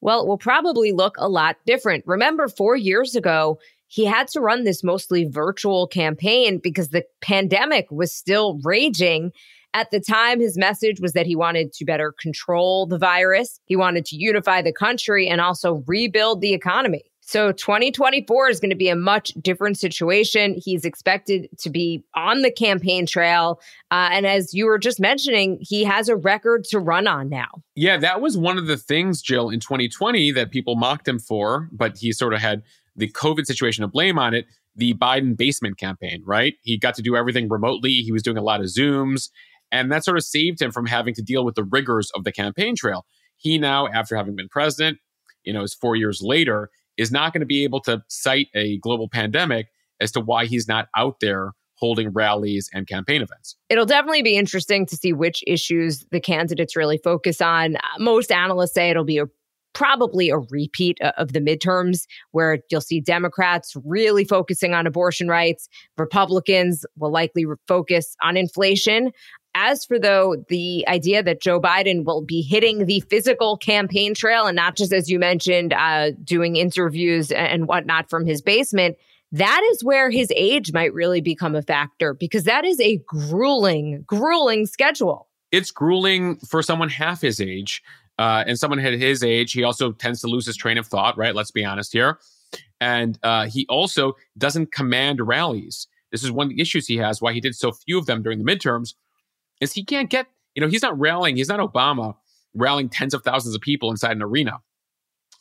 Well, 0.00 0.22
it 0.22 0.28
will 0.28 0.38
probably 0.38 0.92
look 0.92 1.16
a 1.18 1.28
lot 1.28 1.56
different. 1.66 2.04
Remember, 2.06 2.46
four 2.48 2.76
years 2.76 3.16
ago, 3.16 3.58
he 3.88 4.04
had 4.04 4.28
to 4.28 4.40
run 4.40 4.64
this 4.64 4.84
mostly 4.84 5.24
virtual 5.24 5.86
campaign 5.86 6.60
because 6.62 6.90
the 6.90 7.04
pandemic 7.20 7.86
was 7.90 8.14
still 8.14 8.58
raging. 8.62 9.32
At 9.72 9.90
the 9.90 10.00
time, 10.00 10.40
his 10.40 10.56
message 10.56 11.00
was 11.00 11.12
that 11.12 11.26
he 11.26 11.34
wanted 11.34 11.72
to 11.74 11.84
better 11.84 12.12
control 12.20 12.86
the 12.86 12.98
virus. 12.98 13.60
He 13.66 13.76
wanted 13.76 14.04
to 14.06 14.16
unify 14.16 14.62
the 14.62 14.72
country 14.72 15.26
and 15.28 15.40
also 15.40 15.82
rebuild 15.86 16.40
the 16.40 16.54
economy. 16.54 17.02
So 17.26 17.52
2024 17.52 18.50
is 18.50 18.60
going 18.60 18.70
to 18.70 18.76
be 18.76 18.90
a 18.90 18.96
much 18.96 19.32
different 19.40 19.78
situation. 19.78 20.60
He's 20.62 20.84
expected 20.84 21.48
to 21.60 21.70
be 21.70 22.04
on 22.14 22.42
the 22.42 22.50
campaign 22.50 23.06
trail. 23.06 23.60
Uh, 23.90 24.10
and 24.12 24.26
as 24.26 24.52
you 24.52 24.66
were 24.66 24.78
just 24.78 25.00
mentioning, 25.00 25.58
he 25.60 25.84
has 25.84 26.10
a 26.10 26.16
record 26.16 26.64
to 26.64 26.78
run 26.78 27.06
on 27.06 27.30
now. 27.30 27.48
Yeah, 27.74 27.96
that 27.96 28.20
was 28.20 28.36
one 28.36 28.58
of 28.58 28.66
the 28.66 28.76
things, 28.76 29.22
Jill, 29.22 29.48
in 29.48 29.58
2020 29.58 30.32
that 30.32 30.50
people 30.50 30.76
mocked 30.76 31.08
him 31.08 31.18
for, 31.18 31.70
but 31.72 31.96
he 31.96 32.12
sort 32.12 32.34
of 32.34 32.40
had 32.40 32.62
the 32.94 33.10
COVID 33.10 33.46
situation 33.46 33.82
to 33.82 33.88
blame 33.88 34.18
on 34.18 34.34
it. 34.34 34.44
The 34.76 34.92
Biden 34.92 35.34
basement 35.34 35.78
campaign, 35.78 36.22
right? 36.26 36.54
He 36.62 36.76
got 36.76 36.94
to 36.96 37.02
do 37.02 37.16
everything 37.16 37.48
remotely. 37.48 37.90
He 37.90 38.12
was 38.12 38.22
doing 38.22 38.36
a 38.36 38.42
lot 38.42 38.60
of 38.60 38.66
Zooms. 38.66 39.30
And 39.72 39.90
that 39.90 40.04
sort 40.04 40.18
of 40.18 40.24
saved 40.24 40.60
him 40.60 40.70
from 40.70 40.86
having 40.86 41.14
to 41.14 41.22
deal 41.22 41.44
with 41.44 41.54
the 41.54 41.64
rigors 41.64 42.10
of 42.14 42.24
the 42.24 42.32
campaign 42.32 42.76
trail. 42.76 43.06
He 43.36 43.56
now, 43.56 43.88
after 43.88 44.14
having 44.14 44.36
been 44.36 44.48
president, 44.48 44.98
you 45.42 45.52
know, 45.52 45.62
is 45.62 45.74
four 45.74 45.96
years 45.96 46.20
later, 46.22 46.70
is 46.96 47.10
not 47.10 47.32
going 47.32 47.40
to 47.40 47.46
be 47.46 47.64
able 47.64 47.80
to 47.80 48.02
cite 48.08 48.48
a 48.54 48.78
global 48.78 49.08
pandemic 49.08 49.68
as 50.00 50.12
to 50.12 50.20
why 50.20 50.46
he's 50.46 50.68
not 50.68 50.88
out 50.96 51.16
there 51.20 51.52
holding 51.76 52.10
rallies 52.10 52.70
and 52.72 52.86
campaign 52.86 53.20
events. 53.20 53.56
It'll 53.68 53.86
definitely 53.86 54.22
be 54.22 54.36
interesting 54.36 54.86
to 54.86 54.96
see 54.96 55.12
which 55.12 55.42
issues 55.46 56.06
the 56.10 56.20
candidates 56.20 56.76
really 56.76 56.98
focus 57.02 57.40
on. 57.40 57.76
Most 57.98 58.30
analysts 58.30 58.74
say 58.74 58.90
it'll 58.90 59.04
be 59.04 59.18
a 59.18 59.26
probably 59.74 60.30
a 60.30 60.38
repeat 60.38 60.98
of 61.18 61.32
the 61.32 61.40
midterms 61.40 62.06
where 62.30 62.60
you'll 62.70 62.80
see 62.80 63.00
Democrats 63.00 63.76
really 63.84 64.24
focusing 64.24 64.72
on 64.72 64.86
abortion 64.86 65.28
rights. 65.28 65.68
Republicans 65.98 66.86
will 66.96 67.10
likely 67.10 67.44
focus 67.66 68.16
on 68.22 68.36
inflation. 68.36 69.10
As 69.54 69.84
for 69.84 69.98
though 69.98 70.44
the 70.48 70.84
idea 70.88 71.22
that 71.22 71.40
Joe 71.40 71.60
Biden 71.60 72.04
will 72.04 72.22
be 72.22 72.42
hitting 72.42 72.86
the 72.86 73.00
physical 73.08 73.56
campaign 73.56 74.14
trail 74.14 74.46
and 74.46 74.56
not 74.56 74.76
just 74.76 74.92
as 74.92 75.08
you 75.08 75.18
mentioned, 75.18 75.72
uh, 75.72 76.10
doing 76.24 76.56
interviews 76.56 77.30
and 77.30 77.68
whatnot 77.68 78.10
from 78.10 78.26
his 78.26 78.42
basement, 78.42 78.96
that 79.30 79.62
is 79.72 79.82
where 79.82 80.10
his 80.10 80.32
age 80.36 80.72
might 80.72 80.92
really 80.92 81.20
become 81.20 81.54
a 81.54 81.62
factor 81.62 82.14
because 82.14 82.44
that 82.44 82.64
is 82.64 82.80
a 82.80 83.00
grueling, 83.06 84.04
grueling 84.06 84.66
schedule. 84.66 85.28
It's 85.50 85.70
grueling 85.70 86.36
for 86.38 86.62
someone 86.62 86.88
half 86.88 87.20
his 87.20 87.40
age. 87.40 87.82
Uh, 88.18 88.44
and 88.46 88.58
someone 88.58 88.78
at 88.78 88.92
his 88.92 89.24
age, 89.24 89.52
he 89.52 89.64
also 89.64 89.90
tends 89.90 90.20
to 90.20 90.28
lose 90.28 90.46
his 90.46 90.56
train 90.56 90.78
of 90.78 90.86
thought, 90.86 91.18
right? 91.18 91.34
Let's 91.34 91.50
be 91.50 91.64
honest 91.64 91.92
here. 91.92 92.18
And 92.80 93.18
uh, 93.22 93.46
he 93.46 93.66
also 93.68 94.14
doesn't 94.38 94.72
command 94.72 95.20
rallies. 95.20 95.88
This 96.12 96.22
is 96.22 96.30
one 96.30 96.46
of 96.46 96.50
the 96.50 96.60
issues 96.60 96.86
he 96.86 96.96
has, 96.98 97.20
why 97.20 97.32
he 97.32 97.40
did 97.40 97.56
so 97.56 97.72
few 97.72 97.98
of 97.98 98.06
them 98.06 98.22
during 98.22 98.38
the 98.38 98.44
midterms, 98.44 98.94
is 99.60 99.72
he 99.72 99.84
can't 99.84 100.10
get, 100.10 100.26
you 100.54 100.60
know, 100.60 100.68
he's 100.68 100.82
not 100.82 100.98
rallying, 100.98 101.36
he's 101.36 101.48
not 101.48 101.60
Obama 101.60 102.14
rallying 102.54 102.88
tens 102.88 103.14
of 103.14 103.22
thousands 103.22 103.54
of 103.54 103.60
people 103.60 103.90
inside 103.90 104.12
an 104.12 104.22
arena. 104.22 104.58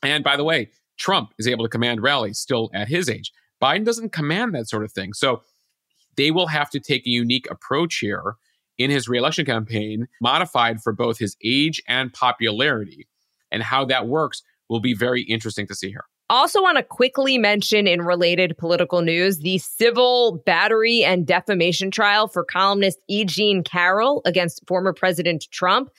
And 0.01 0.24
by 0.24 0.36
the 0.36 0.43
way, 0.43 0.70
Trump 0.98 1.34
is 1.38 1.48
able 1.48 1.63
to 1.65 1.70
command 1.70 2.01
rallies 2.01 2.39
still 2.39 2.70
at 2.74 2.88
his 2.88 3.10
age. 3.10 3.32
Biden 3.62 3.86
doesn't 3.86 4.12
command 4.12 4.53
that 4.55 4.67
sort 4.67 4.84
of 4.84 4.91
thing. 4.91 5.13
So 5.13 5.43
they 6.15 6.32
will 6.32 6.48
have 6.48 6.70
to 6.72 6.79
take 6.79 7.05
a 7.05 7.10
unique 7.10 7.50
approach 7.50 7.98
here 7.98 8.36
in 8.77 8.89
his 8.89 9.08
reelection 9.08 9.46
campaign, 9.46 10.08
modified 10.22 10.82
for 10.82 10.91
both 10.91 11.17
his 11.17 11.38
age 11.43 11.82
and 11.88 12.12
popularity. 12.13 13.08
And 13.51 13.62
how 13.62 13.86
that 13.86 14.08
works 14.08 14.41
will 14.70 14.79
be 14.79 14.93
very 14.93 15.22
interesting 15.22 15.67
to 15.67 15.75
see 15.75 15.89
here. 15.89 16.05
Also, 16.30 16.62
want 16.62 16.77
to 16.77 16.84
quickly 16.84 17.38
mention 17.38 17.86
in 17.86 18.01
related 18.01 18.58
political 18.58 19.01
news 19.01 19.39
the 19.39 19.58
civil 19.58 20.42
battery 20.46 21.03
and 21.03 21.27
defamation 21.27 21.92
trial 21.92 22.27
for 22.27 22.44
columnist 22.44 22.98
E. 23.08 23.25
Jean 23.25 23.63
Carroll 23.63 24.22
against 24.25 24.65
former 24.68 24.94
President 24.94 25.46
Trump. 25.51 25.89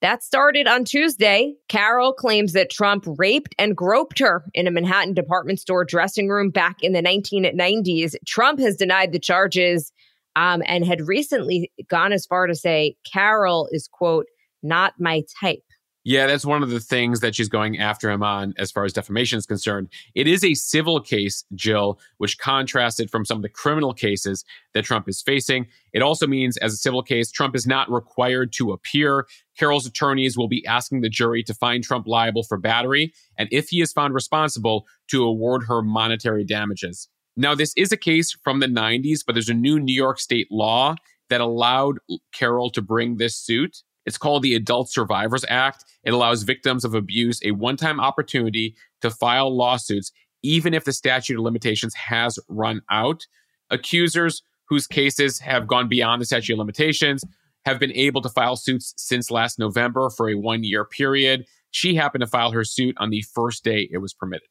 That 0.00 0.22
started 0.22 0.66
on 0.66 0.84
Tuesday. 0.84 1.54
Carroll 1.68 2.12
claims 2.12 2.52
that 2.52 2.70
Trump 2.70 3.04
raped 3.18 3.54
and 3.58 3.76
groped 3.76 4.18
her 4.18 4.44
in 4.52 4.66
a 4.66 4.70
Manhattan 4.70 5.14
department 5.14 5.60
store 5.60 5.84
dressing 5.84 6.28
room 6.28 6.50
back 6.50 6.76
in 6.82 6.92
the 6.92 7.02
1990s. 7.02 8.14
Trump 8.26 8.58
has 8.60 8.76
denied 8.76 9.12
the 9.12 9.18
charges. 9.18 9.92
um, 10.36 10.62
and 10.66 10.84
had 10.84 11.06
recently 11.06 11.70
gone 11.88 12.12
as 12.12 12.26
far 12.26 12.46
to 12.46 12.54
say 12.54 12.96
Carroll 13.10 13.68
is, 13.70 13.88
quote, 13.88 14.26
not 14.62 14.94
my 14.98 15.22
type. 15.40 15.62
Yeah, 16.06 16.26
that's 16.26 16.44
one 16.44 16.62
of 16.62 16.68
the 16.68 16.80
things 16.80 17.20
that 17.20 17.34
she's 17.34 17.48
going 17.48 17.78
after 17.78 18.10
him 18.10 18.22
on 18.22 18.52
as 18.58 18.70
far 18.70 18.84
as 18.84 18.92
defamation 18.92 19.38
is 19.38 19.46
concerned. 19.46 19.88
It 20.14 20.28
is 20.28 20.44
a 20.44 20.52
civil 20.52 21.00
case, 21.00 21.44
Jill, 21.54 21.98
which 22.18 22.36
contrasted 22.36 23.10
from 23.10 23.24
some 23.24 23.38
of 23.38 23.42
the 23.42 23.48
criminal 23.48 23.94
cases 23.94 24.44
that 24.74 24.84
Trump 24.84 25.08
is 25.08 25.22
facing. 25.22 25.66
It 25.94 26.02
also 26.02 26.26
means, 26.26 26.58
as 26.58 26.74
a 26.74 26.76
civil 26.76 27.02
case, 27.02 27.30
Trump 27.30 27.56
is 27.56 27.66
not 27.66 27.90
required 27.90 28.52
to 28.54 28.72
appear. 28.72 29.26
Carroll's 29.58 29.86
attorneys 29.86 30.36
will 30.36 30.48
be 30.48 30.66
asking 30.66 31.00
the 31.00 31.08
jury 31.08 31.42
to 31.42 31.54
find 31.54 31.82
Trump 31.82 32.06
liable 32.06 32.42
for 32.42 32.58
battery, 32.58 33.14
and 33.38 33.48
if 33.50 33.70
he 33.70 33.80
is 33.80 33.92
found 33.92 34.12
responsible, 34.12 34.84
to 35.08 35.24
award 35.24 35.64
her 35.68 35.80
monetary 35.80 36.44
damages. 36.44 37.08
Now, 37.36 37.54
this 37.54 37.72
is 37.76 37.92
a 37.92 37.96
case 37.96 38.36
from 38.44 38.60
the 38.60 38.66
90s, 38.66 39.20
but 39.26 39.34
there's 39.34 39.48
a 39.48 39.54
new 39.54 39.80
New 39.80 39.94
York 39.94 40.20
state 40.20 40.48
law 40.50 40.96
that 41.30 41.40
allowed 41.40 41.98
Carroll 42.32 42.70
to 42.72 42.82
bring 42.82 43.16
this 43.16 43.36
suit. 43.36 43.82
It's 44.06 44.18
called 44.18 44.42
the 44.42 44.54
Adult 44.54 44.90
Survivors 44.90 45.44
Act. 45.48 45.84
It 46.04 46.12
allows 46.12 46.42
victims 46.42 46.84
of 46.84 46.94
abuse 46.94 47.40
a 47.44 47.52
one 47.52 47.76
time 47.76 48.00
opportunity 48.00 48.76
to 49.00 49.10
file 49.10 49.54
lawsuits, 49.54 50.12
even 50.42 50.74
if 50.74 50.84
the 50.84 50.92
statute 50.92 51.38
of 51.38 51.44
limitations 51.44 51.94
has 51.94 52.38
run 52.48 52.82
out. 52.90 53.26
Accusers 53.70 54.42
whose 54.68 54.86
cases 54.86 55.40
have 55.40 55.66
gone 55.66 55.88
beyond 55.88 56.20
the 56.20 56.26
statute 56.26 56.54
of 56.54 56.58
limitations 56.58 57.24
have 57.64 57.78
been 57.78 57.92
able 57.92 58.20
to 58.20 58.28
file 58.28 58.56
suits 58.56 58.94
since 58.96 59.30
last 59.30 59.58
November 59.58 60.10
for 60.10 60.28
a 60.28 60.34
one 60.34 60.64
year 60.64 60.84
period. 60.84 61.46
She 61.70 61.94
happened 61.94 62.20
to 62.20 62.26
file 62.26 62.52
her 62.52 62.64
suit 62.64 62.94
on 62.98 63.10
the 63.10 63.22
first 63.22 63.64
day 63.64 63.88
it 63.90 63.98
was 63.98 64.14
permitted. 64.14 64.48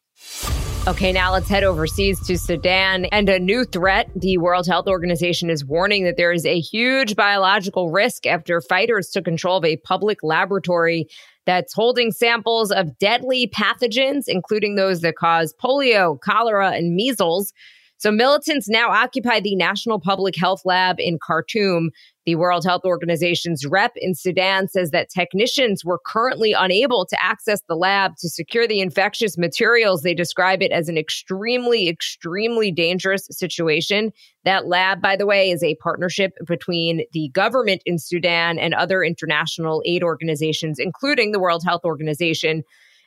Okay, 0.85 1.13
now 1.13 1.31
let's 1.31 1.47
head 1.47 1.63
overseas 1.63 2.19
to 2.27 2.37
Sudan 2.37 3.05
and 3.05 3.29
a 3.29 3.39
new 3.39 3.63
threat. 3.63 4.09
The 4.17 4.37
World 4.37 4.67
Health 4.67 4.85
Organization 4.85 5.49
is 5.49 5.63
warning 5.63 6.03
that 6.03 6.17
there 6.17 6.33
is 6.33 6.45
a 6.45 6.59
huge 6.59 7.15
biological 7.15 7.89
risk 7.89 8.25
after 8.25 8.59
fighters 8.59 9.09
took 9.09 9.23
control 9.23 9.55
of 9.55 9.63
a 9.63 9.77
public 9.77 10.23
laboratory 10.23 11.07
that's 11.45 11.73
holding 11.73 12.11
samples 12.11 12.69
of 12.69 12.97
deadly 12.97 13.47
pathogens, 13.47 14.23
including 14.27 14.75
those 14.75 14.99
that 14.99 15.15
cause 15.15 15.53
polio, 15.53 16.19
cholera, 16.19 16.71
and 16.71 16.93
measles. 16.93 17.53
So 18.03 18.11
militants 18.11 18.67
now 18.67 18.89
occupy 18.89 19.39
the 19.39 19.55
National 19.55 19.97
Public 19.97 20.35
Health 20.35 20.63
Lab 20.65 20.97
in 20.99 21.17
Khartoum. 21.25 21.89
The 22.25 22.35
World 22.35 22.65
Health 22.65 22.81
Organization's 22.83 23.65
rep 23.65 23.93
in 23.95 24.13
Sudan 24.13 24.67
says 24.67 24.91
that 24.91 25.07
technicians 25.09 25.85
were 25.85 26.01
currently 26.05 26.51
unable 26.51 27.05
to 27.05 27.23
access 27.23 27.61
the 27.69 27.77
lab 27.77 28.17
to 28.17 28.27
secure 28.27 28.67
the 28.67 28.81
infectious 28.81 29.37
materials. 29.37 30.01
They 30.01 30.13
describe 30.13 30.61
it 30.61 30.73
as 30.73 30.89
an 30.89 30.97
extremely, 30.97 31.87
extremely 31.87 32.73
dangerous 32.73 33.25
situation. 33.31 34.11
That 34.43 34.67
lab, 34.67 35.01
by 35.01 35.15
the 35.15 35.25
way, 35.25 35.49
is 35.49 35.63
a 35.63 35.75
partnership 35.75 36.33
between 36.45 37.05
the 37.13 37.29
government 37.29 37.83
in 37.85 37.99
Sudan 37.99 38.59
and 38.59 38.73
other 38.73 39.01
international 39.01 39.81
aid 39.85 40.03
organizations, 40.03 40.77
including 40.77 41.31
the 41.31 41.39
World 41.39 41.63
Health 41.65 41.85
Organization. 41.85 42.63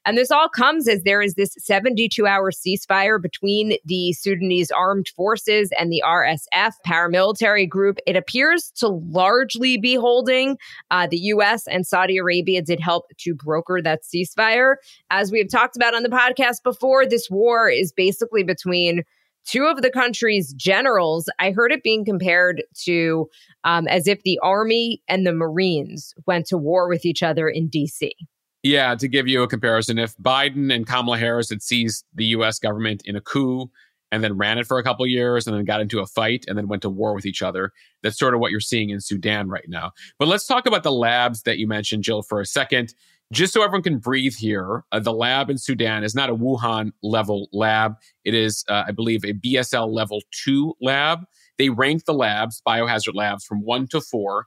And 0.06 0.16
this 0.16 0.30
all 0.30 0.48
comes 0.48 0.86
as 0.86 1.02
there 1.02 1.20
is 1.20 1.34
this 1.34 1.56
72 1.58 2.26
hour 2.28 2.52
ceasefire 2.52 3.20
between 3.20 3.76
the 3.84 4.12
Sudanese 4.12 4.70
armed 4.70 5.08
forces 5.08 5.70
and 5.76 5.90
the 5.90 6.00
RSF 6.06 6.74
paramilitary 6.86 7.68
group. 7.68 7.98
It 8.06 8.14
appears 8.14 8.70
to 8.76 8.86
largely 8.86 9.76
be 9.76 9.96
holding. 9.96 10.58
Uh, 10.92 11.08
the 11.08 11.18
U.S. 11.18 11.66
and 11.66 11.84
Saudi 11.84 12.18
Arabia 12.18 12.62
did 12.62 12.78
help 12.78 13.06
to 13.18 13.34
broker 13.34 13.82
that 13.82 14.04
ceasefire. 14.04 14.76
As 15.10 15.32
we 15.32 15.40
have 15.40 15.48
talked 15.48 15.74
about 15.74 15.94
on 15.94 16.04
the 16.04 16.08
podcast 16.08 16.62
before, 16.62 17.04
this 17.04 17.28
war 17.28 17.68
is 17.68 17.90
basically 17.90 18.44
between 18.44 19.02
two 19.44 19.64
of 19.64 19.82
the 19.82 19.90
country's 19.90 20.52
generals. 20.52 21.28
I 21.40 21.50
heard 21.50 21.72
it 21.72 21.82
being 21.82 22.04
compared 22.04 22.62
to 22.84 23.28
um, 23.64 23.88
as 23.88 24.06
if 24.06 24.22
the 24.22 24.38
army 24.40 25.02
and 25.08 25.26
the 25.26 25.32
Marines 25.32 26.14
went 26.26 26.46
to 26.46 26.56
war 26.56 26.88
with 26.88 27.04
each 27.04 27.24
other 27.24 27.48
in 27.48 27.66
D.C. 27.66 28.14
Yeah, 28.66 28.96
to 28.96 29.06
give 29.06 29.28
you 29.28 29.44
a 29.44 29.48
comparison, 29.48 29.96
if 29.96 30.16
Biden 30.16 30.74
and 30.74 30.84
Kamala 30.84 31.18
Harris 31.18 31.50
had 31.50 31.62
seized 31.62 32.04
the 32.16 32.24
US 32.36 32.58
government 32.58 33.00
in 33.04 33.14
a 33.14 33.20
coup 33.20 33.70
and 34.10 34.24
then 34.24 34.36
ran 34.36 34.58
it 34.58 34.66
for 34.66 34.76
a 34.76 34.82
couple 34.82 35.06
years 35.06 35.46
and 35.46 35.56
then 35.56 35.64
got 35.64 35.80
into 35.80 36.00
a 36.00 36.06
fight 36.06 36.44
and 36.48 36.58
then 36.58 36.66
went 36.66 36.82
to 36.82 36.90
war 36.90 37.14
with 37.14 37.26
each 37.26 37.42
other, 37.42 37.70
that's 38.02 38.18
sort 38.18 38.34
of 38.34 38.40
what 38.40 38.50
you're 38.50 38.58
seeing 38.58 38.90
in 38.90 39.00
Sudan 39.00 39.48
right 39.48 39.66
now. 39.68 39.92
But 40.18 40.26
let's 40.26 40.48
talk 40.48 40.66
about 40.66 40.82
the 40.82 40.90
labs 40.90 41.42
that 41.42 41.58
you 41.58 41.68
mentioned, 41.68 42.02
Jill, 42.02 42.22
for 42.22 42.40
a 42.40 42.44
second. 42.44 42.92
Just 43.32 43.52
so 43.52 43.62
everyone 43.62 43.84
can 43.84 43.98
breathe 43.98 44.34
here, 44.34 44.82
uh, 44.90 44.98
the 44.98 45.12
lab 45.12 45.48
in 45.48 45.58
Sudan 45.58 46.02
is 46.02 46.16
not 46.16 46.28
a 46.28 46.34
Wuhan 46.34 46.90
level 47.04 47.48
lab. 47.52 47.94
It 48.24 48.34
is, 48.34 48.64
uh, 48.68 48.82
I 48.88 48.90
believe, 48.90 49.24
a 49.24 49.32
BSL 49.32 49.94
level 49.94 50.22
two 50.32 50.74
lab. 50.80 51.20
They 51.56 51.68
rank 51.68 52.04
the 52.04 52.14
labs, 52.14 52.60
biohazard 52.66 53.14
labs, 53.14 53.44
from 53.44 53.62
one 53.62 53.86
to 53.88 54.00
four 54.00 54.46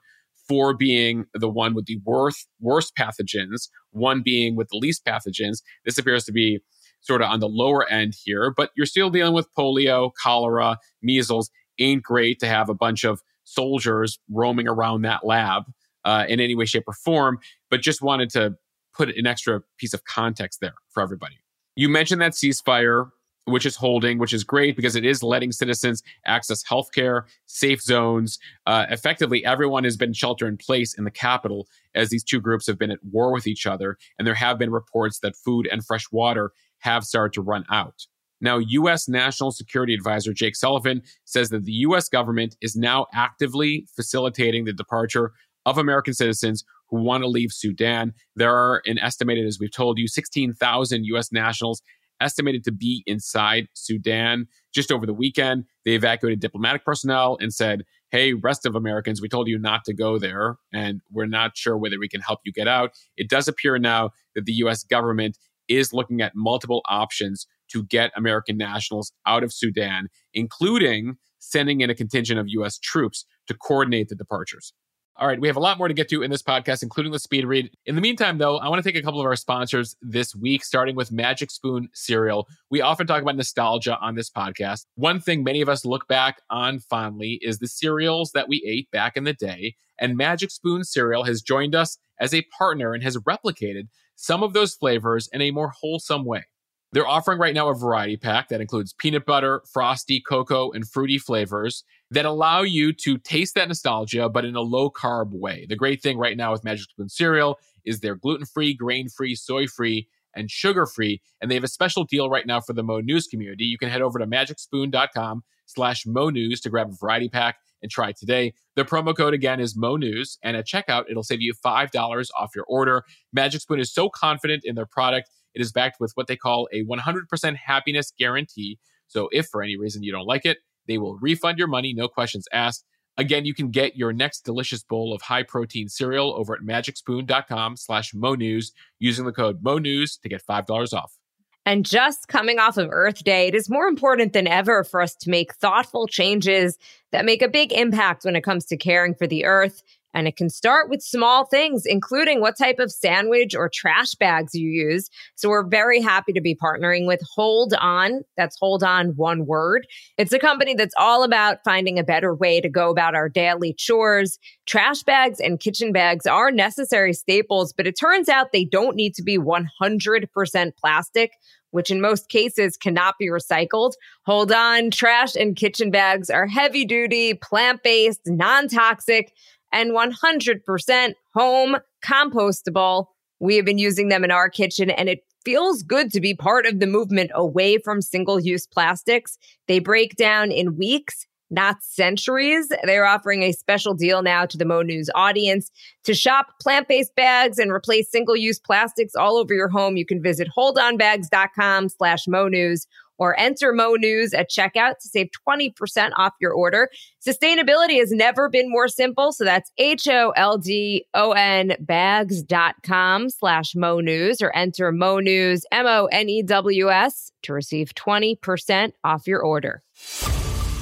four 0.49 0.73
being 0.73 1.25
the 1.33 1.47
one 1.47 1.75
with 1.75 1.85
the 1.85 1.99
worst, 2.03 2.47
worst 2.59 2.93
pathogens, 2.99 3.69
one 3.91 4.21
being 4.23 4.55
with 4.55 4.67
the 4.69 4.77
least 4.77 5.05
pathogens. 5.05 5.61
This 5.85 5.97
appears 5.97 6.25
to 6.25 6.31
be 6.31 6.59
sort 7.01 7.21
of 7.21 7.29
on 7.29 7.39
the 7.39 7.47
lower 7.47 7.87
end 7.87 8.15
here, 8.25 8.51
but 8.57 8.71
you're 8.75 8.85
still 8.85 9.09
dealing 9.09 9.33
with 9.33 9.47
polio, 9.57 10.11
cholera, 10.21 10.77
measles. 11.01 11.49
Ain't 11.79 12.03
great 12.03 12.39
to 12.39 12.47
have 12.47 12.67
a 12.67 12.73
bunch 12.73 13.05
of 13.05 13.21
soldiers 13.45 14.19
roaming 14.29 14.67
around 14.67 15.03
that 15.03 15.25
lab 15.25 15.63
uh, 16.03 16.25
in 16.27 16.39
any 16.39 16.55
way, 16.55 16.65
shape, 16.65 16.83
or 16.87 16.93
form, 16.93 17.39
but 17.69 17.81
just 17.81 18.01
wanted 18.01 18.29
to 18.31 18.55
put 18.93 19.15
an 19.15 19.27
extra 19.27 19.61
piece 19.77 19.93
of 19.93 20.03
context 20.03 20.59
there 20.61 20.73
for 20.89 21.01
everybody. 21.01 21.35
You 21.75 21.87
mentioned 21.87 22.21
that 22.21 22.33
ceasefire 22.33 23.11
which 23.51 23.65
is 23.65 23.75
holding, 23.75 24.17
which 24.17 24.33
is 24.33 24.43
great 24.43 24.75
because 24.75 24.95
it 24.95 25.05
is 25.05 25.23
letting 25.23 25.51
citizens 25.51 26.01
access 26.25 26.63
healthcare, 26.63 27.23
safe 27.45 27.81
zones. 27.81 28.39
Uh, 28.65 28.85
effectively, 28.89 29.43
everyone 29.45 29.83
has 29.83 29.97
been 29.97 30.13
shelter 30.13 30.47
in 30.47 30.57
place 30.57 30.97
in 30.97 31.03
the 31.03 31.11
capital 31.11 31.67
as 31.95 32.09
these 32.09 32.23
two 32.23 32.39
groups 32.39 32.67
have 32.67 32.77
been 32.77 32.91
at 32.91 33.03
war 33.03 33.31
with 33.31 33.47
each 33.47 33.65
other. 33.65 33.97
And 34.17 34.27
there 34.27 34.35
have 34.35 34.57
been 34.57 34.71
reports 34.71 35.19
that 35.19 35.35
food 35.35 35.67
and 35.71 35.85
fresh 35.85 36.05
water 36.11 36.51
have 36.79 37.03
started 37.03 37.33
to 37.33 37.41
run 37.41 37.65
out. 37.69 38.05
Now, 38.41 38.57
U.S. 38.57 39.09
National 39.09 39.51
Security 39.51 39.93
Advisor 39.93 40.33
Jake 40.33 40.55
Sullivan 40.55 41.01
says 41.25 41.49
that 41.49 41.65
the 41.65 41.73
U.S. 41.73 42.07
government 42.07 42.55
is 42.61 42.75
now 42.75 43.07
actively 43.13 43.85
facilitating 43.95 44.65
the 44.65 44.73
departure 44.73 45.33
of 45.65 45.77
American 45.77 46.13
citizens 46.13 46.63
who 46.89 47.01
want 47.01 47.21
to 47.23 47.27
leave 47.27 47.51
Sudan. 47.51 48.13
There 48.35 48.55
are 48.55 48.81
an 48.85 48.97
estimated, 48.97 49.45
as 49.45 49.59
we've 49.59 49.71
told 49.71 49.99
you, 49.99 50.07
16,000 50.07 51.05
U.S. 51.05 51.31
nationals 51.31 51.81
estimated 52.21 52.63
to 52.65 52.71
be 52.71 53.03
inside 53.05 53.67
Sudan. 53.73 54.47
Just 54.73 54.91
over 54.91 55.05
the 55.05 55.13
weekend, 55.13 55.65
they 55.85 55.91
evacuated 55.91 56.39
diplomatic 56.39 56.85
personnel 56.85 57.37
and 57.39 57.53
said, 57.53 57.83
Hey, 58.11 58.33
rest 58.33 58.65
of 58.65 58.75
Americans, 58.75 59.21
we 59.21 59.29
told 59.29 59.47
you 59.47 59.59
not 59.59 59.85
to 59.85 59.93
go 59.93 60.17
there, 60.17 60.57
and 60.73 61.01
we're 61.11 61.27
not 61.27 61.55
sure 61.55 61.77
whether 61.77 61.99
we 61.99 62.09
can 62.09 62.21
help 62.21 62.39
you 62.43 62.51
get 62.51 62.67
out. 62.67 62.91
It 63.17 63.29
does 63.29 63.47
appear 63.47 63.77
now 63.77 64.11
that 64.35 64.45
the 64.45 64.53
US 64.53 64.83
government 64.83 65.37
is 65.67 65.93
looking 65.93 66.21
at 66.21 66.35
multiple 66.35 66.81
options 66.89 67.45
to 67.71 67.83
get 67.83 68.11
American 68.15 68.57
nationals 68.57 69.11
out 69.27 69.43
of 69.43 69.53
Sudan, 69.53 70.07
including 70.33 71.17
sending 71.37 71.81
in 71.81 71.89
a 71.89 71.95
contingent 71.95 72.39
of 72.39 72.47
US 72.49 72.77
troops 72.79 73.25
to 73.47 73.53
coordinate 73.53 74.09
the 74.09 74.15
departures. 74.15 74.73
All 75.19 75.27
right, 75.27 75.41
we 75.41 75.49
have 75.49 75.57
a 75.57 75.59
lot 75.59 75.77
more 75.77 75.89
to 75.89 75.93
get 75.93 76.07
to 76.11 76.23
in 76.23 76.31
this 76.31 76.41
podcast, 76.41 76.81
including 76.81 77.11
the 77.11 77.19
speed 77.19 77.45
read. 77.45 77.69
In 77.85 77.95
the 77.95 78.01
meantime, 78.01 78.37
though, 78.37 78.57
I 78.57 78.69
want 78.69 78.81
to 78.81 78.89
take 78.89 78.97
a 78.97 79.03
couple 79.03 79.19
of 79.19 79.25
our 79.25 79.35
sponsors 79.35 79.97
this 80.01 80.33
week, 80.33 80.63
starting 80.63 80.95
with 80.95 81.11
Magic 81.11 81.51
Spoon 81.51 81.89
cereal. 81.93 82.47
We 82.69 82.79
often 82.79 83.05
talk 83.05 83.21
about 83.21 83.35
nostalgia 83.35 83.97
on 83.99 84.15
this 84.15 84.29
podcast. 84.29 84.85
One 84.95 85.19
thing 85.19 85.43
many 85.43 85.59
of 85.59 85.67
us 85.67 85.83
look 85.83 86.07
back 86.07 86.41
on 86.49 86.79
fondly 86.79 87.37
is 87.41 87.59
the 87.59 87.67
cereals 87.67 88.31
that 88.31 88.47
we 88.47 88.63
ate 88.65 88.89
back 88.91 89.17
in 89.17 89.25
the 89.25 89.33
day. 89.33 89.75
And 89.99 90.15
Magic 90.15 90.51
Spoon 90.51 90.85
cereal 90.85 91.25
has 91.25 91.41
joined 91.41 91.75
us 91.75 91.97
as 92.21 92.33
a 92.33 92.47
partner 92.57 92.93
and 92.93 93.03
has 93.03 93.17
replicated 93.17 93.89
some 94.15 94.41
of 94.41 94.53
those 94.53 94.73
flavors 94.73 95.27
in 95.33 95.41
a 95.41 95.51
more 95.51 95.73
wholesome 95.81 96.23
way. 96.23 96.45
They're 96.91 97.07
offering 97.07 97.37
right 97.37 97.53
now 97.53 97.69
a 97.69 97.75
variety 97.75 98.17
pack 98.17 98.49
that 98.49 98.61
includes 98.61 98.93
peanut 98.93 99.25
butter, 99.25 99.61
frosty, 99.71 100.19
cocoa, 100.19 100.71
and 100.71 100.87
fruity 100.87 101.19
flavors 101.19 101.83
that 102.09 102.25
allow 102.25 102.61
you 102.61 102.93
to 102.93 103.19
taste 103.19 103.53
that 103.55 103.67
nostalgia, 103.67 104.27
but 104.27 104.43
in 104.43 104.55
a 104.55 104.61
low 104.61 104.89
carb 104.89 105.31
way. 105.31 105.67
The 105.69 105.75
great 105.75 106.01
thing 106.01 106.17
right 106.17 106.35
now 106.35 106.51
with 106.51 106.63
Magic 106.63 106.89
Spoon 106.89 107.09
cereal 107.09 107.59
is 107.85 107.99
they're 107.99 108.15
gluten 108.15 108.45
free, 108.45 108.73
grain 108.73 109.07
free, 109.07 109.35
soy 109.35 109.67
free, 109.67 110.07
and 110.35 110.49
sugar 110.49 110.85
free. 110.85 111.21
And 111.41 111.49
they 111.49 111.55
have 111.55 111.63
a 111.63 111.69
special 111.69 112.05
deal 112.05 112.29
right 112.29 112.47
now 112.47 112.59
for 112.59 112.73
the 112.73 112.83
Mo 112.83 112.99
News 113.01 113.27
community. 113.27 113.65
You 113.65 113.77
can 113.77 113.89
head 113.89 114.01
over 114.01 114.17
to 114.17 114.25
magicspoon.com 114.25 115.43
slash 115.65 116.05
Mo 116.07 116.29
News 116.29 116.59
to 116.61 116.69
grab 116.69 116.89
a 116.89 116.95
variety 116.95 117.29
pack 117.29 117.57
and 117.81 117.91
try 117.91 118.11
today. 118.11 118.53
The 118.75 118.83
promo 118.83 119.15
code 119.15 119.33
again 119.33 119.59
is 119.59 119.77
Mo 119.77 119.95
News, 119.95 120.37
and 120.43 120.57
at 120.57 120.67
checkout, 120.67 121.05
it'll 121.09 121.23
save 121.23 121.41
you 121.41 121.53
$5 121.53 122.29
off 122.37 122.51
your 122.55 122.65
order. 122.67 123.03
Magic 123.31 123.61
Spoon 123.61 123.79
is 123.79 123.93
so 123.93 124.09
confident 124.09 124.63
in 124.65 124.75
their 124.75 124.85
product, 124.85 125.29
it 125.53 125.61
is 125.61 125.71
backed 125.71 125.97
with 125.99 126.11
what 126.15 126.27
they 126.27 126.35
call 126.35 126.67
a 126.71 126.83
100% 126.85 127.55
happiness 127.55 128.11
guarantee. 128.17 128.79
So 129.07 129.29
if 129.31 129.47
for 129.47 129.61
any 129.61 129.77
reason 129.77 130.03
you 130.03 130.11
don't 130.11 130.27
like 130.27 130.45
it, 130.45 130.59
they 130.87 130.97
will 130.97 131.17
refund 131.17 131.57
your 131.57 131.67
money, 131.67 131.93
no 131.93 132.07
questions 132.07 132.47
asked. 132.51 132.85
Again, 133.17 133.43
you 133.45 133.53
can 133.53 133.69
get 133.69 133.97
your 133.97 134.13
next 134.13 134.45
delicious 134.45 134.81
bowl 134.81 135.13
of 135.13 135.21
high 135.21 135.43
protein 135.43 135.89
cereal 135.89 136.33
over 136.37 136.53
at 136.53 136.61
magicspoon.com 136.61 137.75
slash 137.75 138.13
monews 138.13 138.71
using 138.97 139.25
the 139.25 139.33
code 139.33 139.59
monews 139.61 140.17
to 140.23 140.29
get 140.29 140.41
$5 140.45 140.93
off. 140.93 141.19
And 141.65 141.85
just 141.85 142.27
coming 142.29 142.57
off 142.57 142.77
of 142.77 142.87
Earth 142.91 143.23
Day, 143.23 143.47
it 143.47 143.55
is 143.55 143.69
more 143.69 143.87
important 143.87 144.33
than 144.33 144.47
ever 144.47 144.83
for 144.83 145.01
us 145.01 145.15
to 145.17 145.29
make 145.29 145.53
thoughtful 145.53 146.07
changes 146.07 146.77
that 147.11 147.25
make 147.25 147.41
a 147.41 147.49
big 147.49 147.71
impact 147.73 148.23
when 148.23 148.35
it 148.35 148.43
comes 148.43 148.65
to 148.67 148.77
caring 148.77 149.13
for 149.13 149.27
the 149.27 149.45
Earth. 149.45 149.83
And 150.19 150.27
it 150.27 150.35
can 150.35 150.49
start 150.49 150.89
with 150.89 151.01
small 151.01 151.45
things, 151.45 151.83
including 151.85 152.41
what 152.41 152.57
type 152.57 152.77
of 152.77 152.91
sandwich 152.91 153.55
or 153.55 153.69
trash 153.73 154.15
bags 154.15 154.53
you 154.53 154.69
use. 154.69 155.09
So 155.35 155.47
we're 155.47 155.65
very 155.65 156.01
happy 156.01 156.33
to 156.33 156.41
be 156.41 156.57
partnering 156.61 157.07
with 157.07 157.21
Hold 157.35 157.73
On. 157.75 158.19
That's 158.35 158.57
Hold 158.59 158.83
On, 158.83 159.15
one 159.15 159.45
word. 159.45 159.87
It's 160.17 160.33
a 160.33 160.39
company 160.39 160.73
that's 160.73 160.93
all 160.99 161.23
about 161.23 161.63
finding 161.63 161.97
a 161.97 162.03
better 162.03 162.35
way 162.35 162.59
to 162.59 162.67
go 162.67 162.89
about 162.89 163.15
our 163.15 163.29
daily 163.29 163.73
chores. 163.73 164.37
Trash 164.65 165.03
bags 165.03 165.39
and 165.39 165.57
kitchen 165.57 165.93
bags 165.93 166.25
are 166.25 166.51
necessary 166.51 167.13
staples, 167.13 167.71
but 167.71 167.87
it 167.87 167.97
turns 167.97 168.27
out 168.27 168.51
they 168.51 168.65
don't 168.65 168.97
need 168.97 169.15
to 169.15 169.23
be 169.23 169.37
100% 169.37 170.71
plastic 170.75 171.31
which 171.71 171.91
in 171.91 172.01
most 172.01 172.29
cases 172.29 172.77
cannot 172.77 173.15
be 173.19 173.27
recycled. 173.27 173.91
Hold 174.25 174.51
on, 174.51 174.91
trash 174.91 175.35
and 175.35 175.55
kitchen 175.55 175.91
bags 175.91 176.29
are 176.29 176.47
heavy 176.47 176.85
duty, 176.85 177.33
plant 177.35 177.83
based, 177.83 178.21
non 178.25 178.67
toxic, 178.67 179.31
and 179.71 179.91
100% 179.91 181.13
home 181.33 181.77
compostable. 182.05 183.05
We 183.39 183.55
have 183.55 183.65
been 183.65 183.77
using 183.77 184.09
them 184.09 184.23
in 184.23 184.31
our 184.31 184.49
kitchen 184.49 184.89
and 184.89 185.09
it 185.09 185.23
feels 185.45 185.83
good 185.83 186.11
to 186.11 186.19
be 186.19 186.33
part 186.35 186.65
of 186.65 186.79
the 186.79 186.87
movement 186.87 187.31
away 187.33 187.77
from 187.77 188.01
single 188.01 188.39
use 188.39 188.67
plastics. 188.67 189.37
They 189.67 189.79
break 189.79 190.15
down 190.15 190.51
in 190.51 190.77
weeks 190.77 191.25
not 191.49 191.81
centuries. 191.81 192.69
They're 192.83 193.05
offering 193.05 193.43
a 193.43 193.51
special 193.51 193.93
deal 193.93 194.21
now 194.21 194.45
to 194.45 194.57
the 194.57 194.65
Mo 194.65 194.81
News 194.81 195.09
audience. 195.15 195.71
To 196.03 196.13
shop 196.13 196.47
plant 196.61 196.87
based 196.87 197.15
bags 197.15 197.57
and 197.57 197.71
replace 197.71 198.11
single 198.11 198.35
use 198.35 198.59
plastics 198.59 199.15
all 199.15 199.37
over 199.37 199.53
your 199.53 199.69
home, 199.69 199.97
you 199.97 200.05
can 200.05 200.21
visit 200.21 200.47
holdonbags.com 200.55 201.89
slash 201.89 202.27
Mo 202.27 202.47
News 202.47 202.85
or 203.19 203.39
enter 203.39 203.73
Mo 203.73 203.95
News 203.95 204.33
at 204.33 204.49
checkout 204.49 204.97
to 204.99 205.07
save 205.07 205.29
20% 205.47 206.11
off 206.17 206.33
your 206.41 206.53
order. 206.53 206.89
Sustainability 207.25 207.99
has 207.99 208.11
never 208.11 208.49
been 208.49 208.71
more 208.71 208.87
simple. 208.87 209.31
So 209.31 209.43
that's 209.43 209.71
H 209.77 210.07
O 210.07 210.31
L 210.35 210.57
D 210.57 211.05
O 211.13 211.33
N 211.33 211.75
bags.com 211.79 213.29
slash 213.29 213.75
Mo 213.75 213.99
News 213.99 214.41
or 214.41 214.55
enter 214.55 214.91
Mo 214.91 215.19
News, 215.19 215.65
M 215.71 215.85
O 215.85 216.05
N 216.11 216.29
E 216.29 216.41
W 216.41 216.89
S 216.89 217.31
to 217.43 217.53
receive 217.53 217.93
20% 217.93 218.93
off 219.03 219.27
your 219.27 219.41
order. 219.41 219.83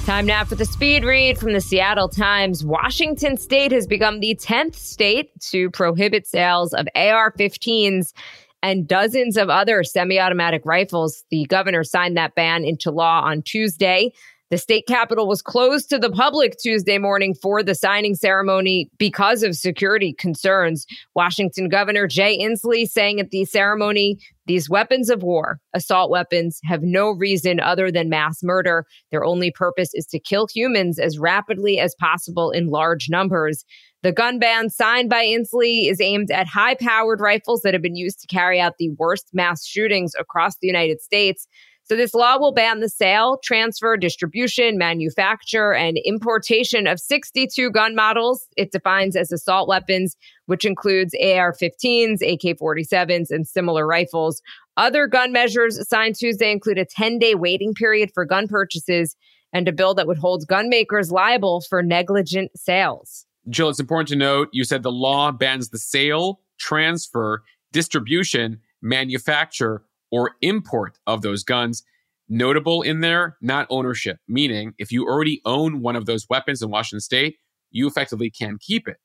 Time 0.08 0.24
now 0.24 0.42
for 0.42 0.54
the 0.54 0.64
speed 0.64 1.04
read 1.04 1.36
from 1.36 1.52
the 1.52 1.60
Seattle 1.60 2.08
Times. 2.08 2.64
Washington 2.64 3.36
state 3.36 3.72
has 3.72 3.86
become 3.86 4.20
the 4.20 4.34
10th 4.36 4.74
state 4.74 5.38
to 5.50 5.68
prohibit 5.70 6.26
sales 6.26 6.72
of 6.72 6.88
AR 6.94 7.30
15s 7.32 8.14
and 8.62 8.86
dozens 8.88 9.36
of 9.36 9.48
other 9.48 9.84
semi 9.84 10.18
automatic 10.18 10.62
rifles. 10.64 11.24
The 11.30 11.44
governor 11.46 11.84
signed 11.84 12.16
that 12.16 12.34
ban 12.34 12.64
into 12.64 12.90
law 12.90 13.22
on 13.22 13.42
Tuesday. 13.42 14.12
The 14.50 14.56
state 14.56 14.86
capitol 14.86 15.28
was 15.28 15.42
closed 15.42 15.90
to 15.90 15.98
the 15.98 16.10
public 16.10 16.56
Tuesday 16.56 16.96
morning 16.96 17.34
for 17.34 17.62
the 17.62 17.74
signing 17.74 18.14
ceremony 18.14 18.90
because 18.96 19.42
of 19.42 19.54
security 19.54 20.14
concerns. 20.14 20.86
Washington 21.14 21.68
Governor 21.68 22.06
Jay 22.06 22.38
Inslee 22.38 22.88
saying 22.88 23.20
at 23.20 23.30
the 23.30 23.44
ceremony, 23.44 24.18
these 24.48 24.68
weapons 24.68 25.10
of 25.10 25.22
war, 25.22 25.60
assault 25.74 26.10
weapons, 26.10 26.58
have 26.64 26.82
no 26.82 27.10
reason 27.10 27.60
other 27.60 27.92
than 27.92 28.08
mass 28.08 28.42
murder. 28.42 28.86
Their 29.12 29.24
only 29.24 29.50
purpose 29.50 29.90
is 29.92 30.06
to 30.06 30.18
kill 30.18 30.48
humans 30.52 30.98
as 30.98 31.18
rapidly 31.18 31.78
as 31.78 31.94
possible 32.00 32.50
in 32.50 32.68
large 32.68 33.08
numbers. 33.10 33.64
The 34.02 34.10
gun 34.10 34.38
ban 34.38 34.70
signed 34.70 35.10
by 35.10 35.24
Inslee 35.24 35.90
is 35.90 36.00
aimed 36.00 36.30
at 36.30 36.46
high 36.46 36.76
powered 36.76 37.20
rifles 37.20 37.60
that 37.60 37.74
have 37.74 37.82
been 37.82 37.96
used 37.96 38.20
to 38.20 38.26
carry 38.26 38.58
out 38.58 38.74
the 38.78 38.90
worst 38.98 39.28
mass 39.34 39.66
shootings 39.66 40.14
across 40.18 40.54
the 40.56 40.66
United 40.66 41.02
States. 41.02 41.46
So 41.88 41.96
this 41.96 42.12
law 42.12 42.38
will 42.38 42.52
ban 42.52 42.80
the 42.80 42.88
sale, 42.88 43.38
transfer, 43.42 43.96
distribution, 43.96 44.76
manufacture, 44.76 45.72
and 45.72 45.96
importation 46.04 46.86
of 46.86 47.00
62 47.00 47.70
gun 47.70 47.94
models 47.94 48.46
it 48.58 48.72
defines 48.72 49.16
as 49.16 49.32
assault 49.32 49.68
weapons, 49.68 50.14
which 50.44 50.66
includes 50.66 51.14
AR-15s, 51.14 52.20
AK-47s, 52.20 53.30
and 53.30 53.48
similar 53.48 53.86
rifles. 53.86 54.42
Other 54.76 55.06
gun 55.06 55.32
measures 55.32 55.88
signed 55.88 56.16
Tuesday 56.16 56.52
include 56.52 56.76
a 56.76 56.84
10-day 56.84 57.34
waiting 57.36 57.72
period 57.72 58.10
for 58.12 58.26
gun 58.26 58.48
purchases 58.48 59.16
and 59.54 59.66
a 59.66 59.72
bill 59.72 59.94
that 59.94 60.06
would 60.06 60.18
hold 60.18 60.46
gun 60.46 60.68
makers 60.68 61.10
liable 61.10 61.62
for 61.70 61.82
negligent 61.82 62.50
sales. 62.54 63.24
Jill, 63.48 63.70
it's 63.70 63.80
important 63.80 64.08
to 64.08 64.16
note 64.16 64.50
you 64.52 64.64
said 64.64 64.82
the 64.82 64.92
law 64.92 65.32
bans 65.32 65.70
the 65.70 65.78
sale, 65.78 66.40
transfer, 66.58 67.42
distribution, 67.72 68.60
manufacture, 68.82 69.84
or 70.10 70.36
import 70.42 70.98
of 71.06 71.22
those 71.22 71.44
guns. 71.44 71.82
Notable 72.28 72.82
in 72.82 73.00
there, 73.00 73.38
not 73.40 73.66
ownership, 73.70 74.18
meaning 74.28 74.74
if 74.78 74.92
you 74.92 75.06
already 75.06 75.40
own 75.46 75.80
one 75.80 75.96
of 75.96 76.04
those 76.04 76.28
weapons 76.28 76.60
in 76.60 76.70
Washington 76.70 77.00
state, 77.00 77.38
you 77.70 77.86
effectively 77.86 78.30
can 78.30 78.58
keep 78.60 78.86
it. 78.86 78.98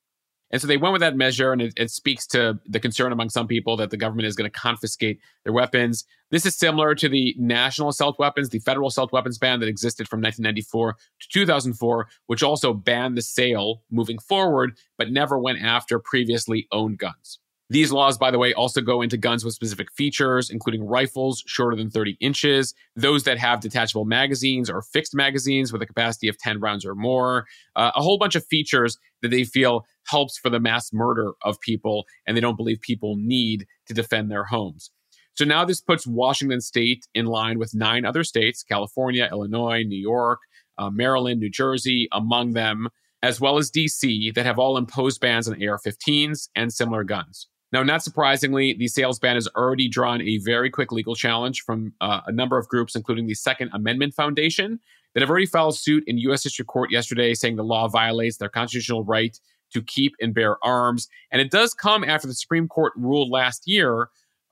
And 0.53 0.61
so 0.61 0.67
they 0.67 0.77
went 0.77 0.93
with 0.93 0.99
that 0.99 1.15
measure, 1.15 1.51
and 1.51 1.63
it, 1.63 1.73
it 1.75 1.89
speaks 1.89 2.27
to 2.27 2.59
the 2.67 2.79
concern 2.79 3.11
among 3.11 3.31
some 3.31 3.47
people 3.47 3.75
that 3.77 3.89
the 3.89 3.97
government 3.97 4.27
is 4.27 4.35
going 4.35 4.49
to 4.49 4.59
confiscate 4.59 5.19
their 5.43 5.51
weapons. 5.51 6.05
This 6.29 6.45
is 6.45 6.55
similar 6.55 6.93
to 6.93 7.09
the 7.09 7.35
national 7.39 7.89
assault 7.89 8.19
weapons, 8.19 8.49
the 8.49 8.59
federal 8.59 8.89
assault 8.89 9.11
weapons 9.11 9.39
ban 9.39 9.61
that 9.61 9.67
existed 9.67 10.07
from 10.07 10.21
1994 10.21 10.93
to 10.93 11.27
2004, 11.29 12.07
which 12.27 12.43
also 12.43 12.71
banned 12.71 13.17
the 13.17 13.23
sale 13.23 13.81
moving 13.89 14.19
forward, 14.19 14.77
but 14.95 15.09
never 15.09 15.39
went 15.39 15.59
after 15.59 15.97
previously 15.97 16.67
owned 16.71 16.99
guns. 16.99 17.39
These 17.69 17.91
laws, 17.91 18.17
by 18.17 18.29
the 18.29 18.37
way, 18.37 18.53
also 18.53 18.81
go 18.81 19.01
into 19.01 19.17
guns 19.17 19.43
with 19.43 19.53
specific 19.53 19.87
features, 19.93 20.49
including 20.49 20.85
rifles 20.85 21.43
shorter 21.47 21.75
than 21.75 21.89
30 21.89 22.17
inches, 22.19 22.73
those 22.95 23.23
that 23.23 23.37
have 23.37 23.61
detachable 23.61 24.05
magazines 24.05 24.69
or 24.69 24.81
fixed 24.81 25.15
magazines 25.15 25.71
with 25.71 25.81
a 25.81 25.85
capacity 25.85 26.27
of 26.27 26.37
10 26.37 26.59
rounds 26.59 26.85
or 26.85 26.93
more, 26.93 27.45
uh, 27.75 27.91
a 27.95 28.01
whole 28.01 28.17
bunch 28.17 28.35
of 28.35 28.45
features 28.45 28.97
that 29.21 29.29
they 29.29 29.43
feel 29.43 29.85
helps 30.07 30.37
for 30.37 30.49
the 30.49 30.59
mass 30.59 30.91
murder 30.91 31.33
of 31.43 31.59
people 31.61 32.05
and 32.27 32.35
they 32.35 32.41
don't 32.41 32.57
believe 32.57 32.81
people 32.81 33.15
need 33.17 33.65
to 33.87 33.93
defend 33.93 34.29
their 34.29 34.45
homes. 34.45 34.91
So 35.35 35.45
now 35.45 35.65
this 35.65 35.81
puts 35.81 36.05
Washington 36.05 36.61
state 36.61 37.07
in 37.15 37.25
line 37.25 37.57
with 37.57 37.73
nine 37.73 38.05
other 38.05 38.23
states 38.23 38.61
California, 38.61 39.27
Illinois, 39.31 39.83
New 39.83 39.99
York, 39.99 40.39
uh, 40.77 40.89
Maryland, 40.89 41.39
New 41.39 41.49
Jersey, 41.49 42.07
among 42.11 42.53
them, 42.53 42.89
as 43.23 43.41
well 43.41 43.57
as 43.57 43.71
DC, 43.71 44.33
that 44.35 44.45
have 44.45 44.59
all 44.59 44.77
imposed 44.77 45.21
bans 45.21 45.47
on 45.47 45.55
AR 45.55 45.79
15s 45.79 46.49
and 46.55 46.71
similar 46.71 47.03
guns. 47.03 47.47
Now, 47.73 47.81
not 47.81 48.03
surprisingly, 48.03 48.75
the 48.75 48.87
sales 48.87 49.17
ban 49.17 49.33
has 49.33 49.47
already 49.57 49.89
drawn 49.89 50.21
a 50.21 50.37
very 50.37 50.69
quick 50.69 50.91
legal 50.91 51.15
challenge 51.15 51.63
from 51.63 51.91
uh, 52.01 52.21
a 52.27 52.31
number 52.31 52.59
of 52.59 52.67
groups, 52.67 52.95
including 52.95 53.25
the 53.25 53.33
Second 53.33 53.71
Amendment 53.73 54.13
Foundation, 54.13 54.79
that 55.13 55.21
have 55.21 55.29
already 55.29 55.47
filed 55.47 55.75
suit 55.75 56.03
in 56.05 56.19
U.S. 56.19 56.43
District 56.43 56.69
Court 56.69 56.91
yesterday, 56.91 57.33
saying 57.33 57.55
the 57.55 57.63
law 57.63 57.87
violates 57.87 58.37
their 58.37 58.47
constitutional 58.47 59.03
right 59.03 59.35
to 59.73 59.81
keep 59.81 60.13
and 60.21 60.35
bear 60.35 60.63
arms. 60.63 61.07
And 61.31 61.41
it 61.41 61.49
does 61.49 61.73
come 61.73 62.03
after 62.03 62.27
the 62.27 62.35
Supreme 62.35 62.67
Court 62.67 62.93
ruled 62.95 63.31
last 63.31 63.63
year 63.65 64.09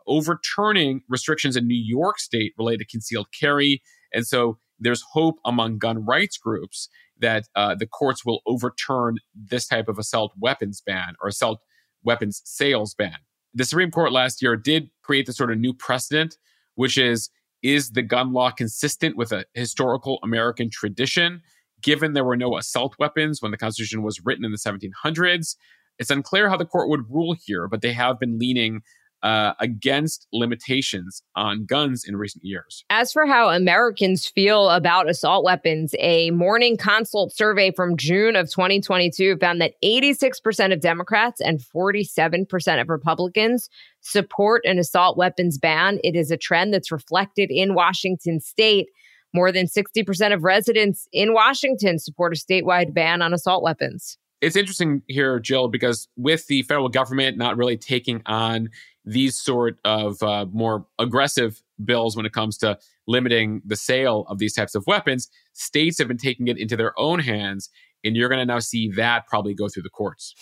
overturning 0.08 1.04
restrictions 1.08 1.56
in 1.56 1.68
New 1.68 1.76
York 1.76 2.20
State 2.20 2.54
related 2.58 2.80
to 2.80 2.92
concealed 2.92 3.28
carry. 3.40 3.84
And 4.12 4.26
so 4.26 4.58
there's 4.80 5.04
hope 5.14 5.36
among 5.46 5.78
gun 5.78 6.04
rights 6.06 6.40
groups 6.40 6.90
that 7.20 7.44
uh, 7.56 7.76
the 7.76 7.86
courts 7.86 8.26
will 8.26 8.42
overturn 8.48 9.20
this 9.36 9.68
type 9.68 9.88
of 9.88 10.00
assault 10.00 10.34
weapons 10.40 10.82
ban 10.84 11.14
or 11.22 11.28
assault 11.28 11.60
weapons 12.04 12.42
sales 12.46 12.94
ban. 12.94 13.18
The 13.54 13.66
Supreme 13.66 13.92
Court 13.92 14.12
last 14.12 14.42
year 14.42 14.56
did 14.56 14.90
create 15.04 15.26
the 15.26 15.34
sort 15.34 15.52
of 15.52 15.60
new 15.60 15.74
precedent, 15.74 16.38
which 16.76 16.98
is 16.98 17.30
is 17.62 17.92
the 17.92 18.02
gun 18.02 18.34
law 18.34 18.50
consistent 18.50 19.16
with 19.16 19.32
a 19.32 19.46
historical 19.54 20.20
American 20.24 20.70
tradition? 20.72 21.42
Given 21.82 22.14
there 22.14 22.24
were 22.24 22.38
no 22.38 22.58
assault 22.58 22.96
weapons 22.98 23.42
when 23.42 23.52
the 23.52 23.58
Constitution 23.58 24.02
was 24.02 24.22
written 24.24 24.46
in 24.46 24.52
the 24.52 24.58
1700s, 24.58 25.56
it's 26.00 26.10
unclear 26.10 26.50
how 26.50 26.58
the 26.58 26.66
court 26.66 26.90
would 26.90 27.10
rule 27.10 27.36
here, 27.46 27.68
but 27.68 27.82
they 27.82 27.94
have 27.94 28.20
been 28.20 28.40
leaning 28.40 28.82
uh, 29.24 29.54
against 29.60 30.28
limitations 30.34 31.22
on 31.36 31.66
guns 31.66 32.04
in 32.04 32.16
recent 32.16 32.44
years. 32.44 32.84
As 32.90 33.14
for 33.14 33.26
how 33.26 33.50
Americans 33.50 34.28
feel 34.28 34.70
about 34.70 35.10
assault 35.10 35.44
weapons, 35.44 35.94
a 36.00 36.32
morning 36.32 36.78
consult 36.78 37.34
survey 37.34 37.72
from 37.72 37.98
June 37.98 38.36
of 38.36 38.50
2022 38.50 39.38
found 39.38 39.62
that 39.62 39.74
86% 39.84 40.74
of 40.74 40.80
Democrats 40.80 41.40
and 41.42 41.60
47% 41.60 42.82
of 42.82 42.90
Republicans 42.90 43.70
support 44.02 44.64
an 44.66 44.80
assault 44.80 45.18
weapons 45.18 45.58
ban. 45.58 46.00
It 46.04 46.16
is 46.16 46.32
a 46.32 46.38
trend 46.38 46.74
that's 46.74 46.92
reflected 46.92 47.52
in 47.52 47.74
Washington 47.74 48.40
state. 48.40 48.88
More 49.34 49.52
than 49.52 49.68
60% 49.68 50.34
of 50.34 50.44
residents 50.44 51.08
in 51.14 51.34
Washington 51.34 52.00
support 52.00 52.34
a 52.34 52.36
statewide 52.36 52.94
ban 52.94 53.22
on 53.22 53.34
assault 53.34 53.64
weapons. 53.64 54.18
It's 54.42 54.56
interesting 54.56 55.04
here, 55.08 55.40
Jill, 55.40 55.68
because 55.68 56.08
with 56.18 56.48
the 56.48 56.64
federal 56.64 56.90
government 56.90 57.38
not 57.38 57.58
really 57.58 57.78
taking 57.78 58.24
on 58.26 58.70
these 59.06 59.40
sort 59.40 59.80
of 59.84 60.22
uh, 60.22 60.46
more 60.52 60.86
aggressive 61.00 61.62
bills 61.84 62.16
when 62.16 62.26
it 62.26 62.34
comes 62.34 62.58
to 62.60 62.78
limiting 63.08 63.62
the 63.66 63.76
sale 63.76 64.26
of 64.28 64.38
these 64.38 64.54
types 64.54 64.76
of 64.76 64.84
weapons, 64.88 65.30
states 65.54 65.98
have 65.98 66.08
been 66.08 66.18
taking 66.18 66.48
it 66.48 66.58
into 66.58 66.78
their 66.78 66.98
own 67.00 67.20
hands. 67.20 67.70
And 68.04 68.16
you're 68.16 68.30
going 68.30 68.40
to 68.40 68.46
now 68.46 68.60
see 68.60 68.90
that 68.96 69.28
probably 69.28 69.54
go 69.54 69.68
through 69.68 69.84
the 69.84 69.90
courts. 69.90 70.34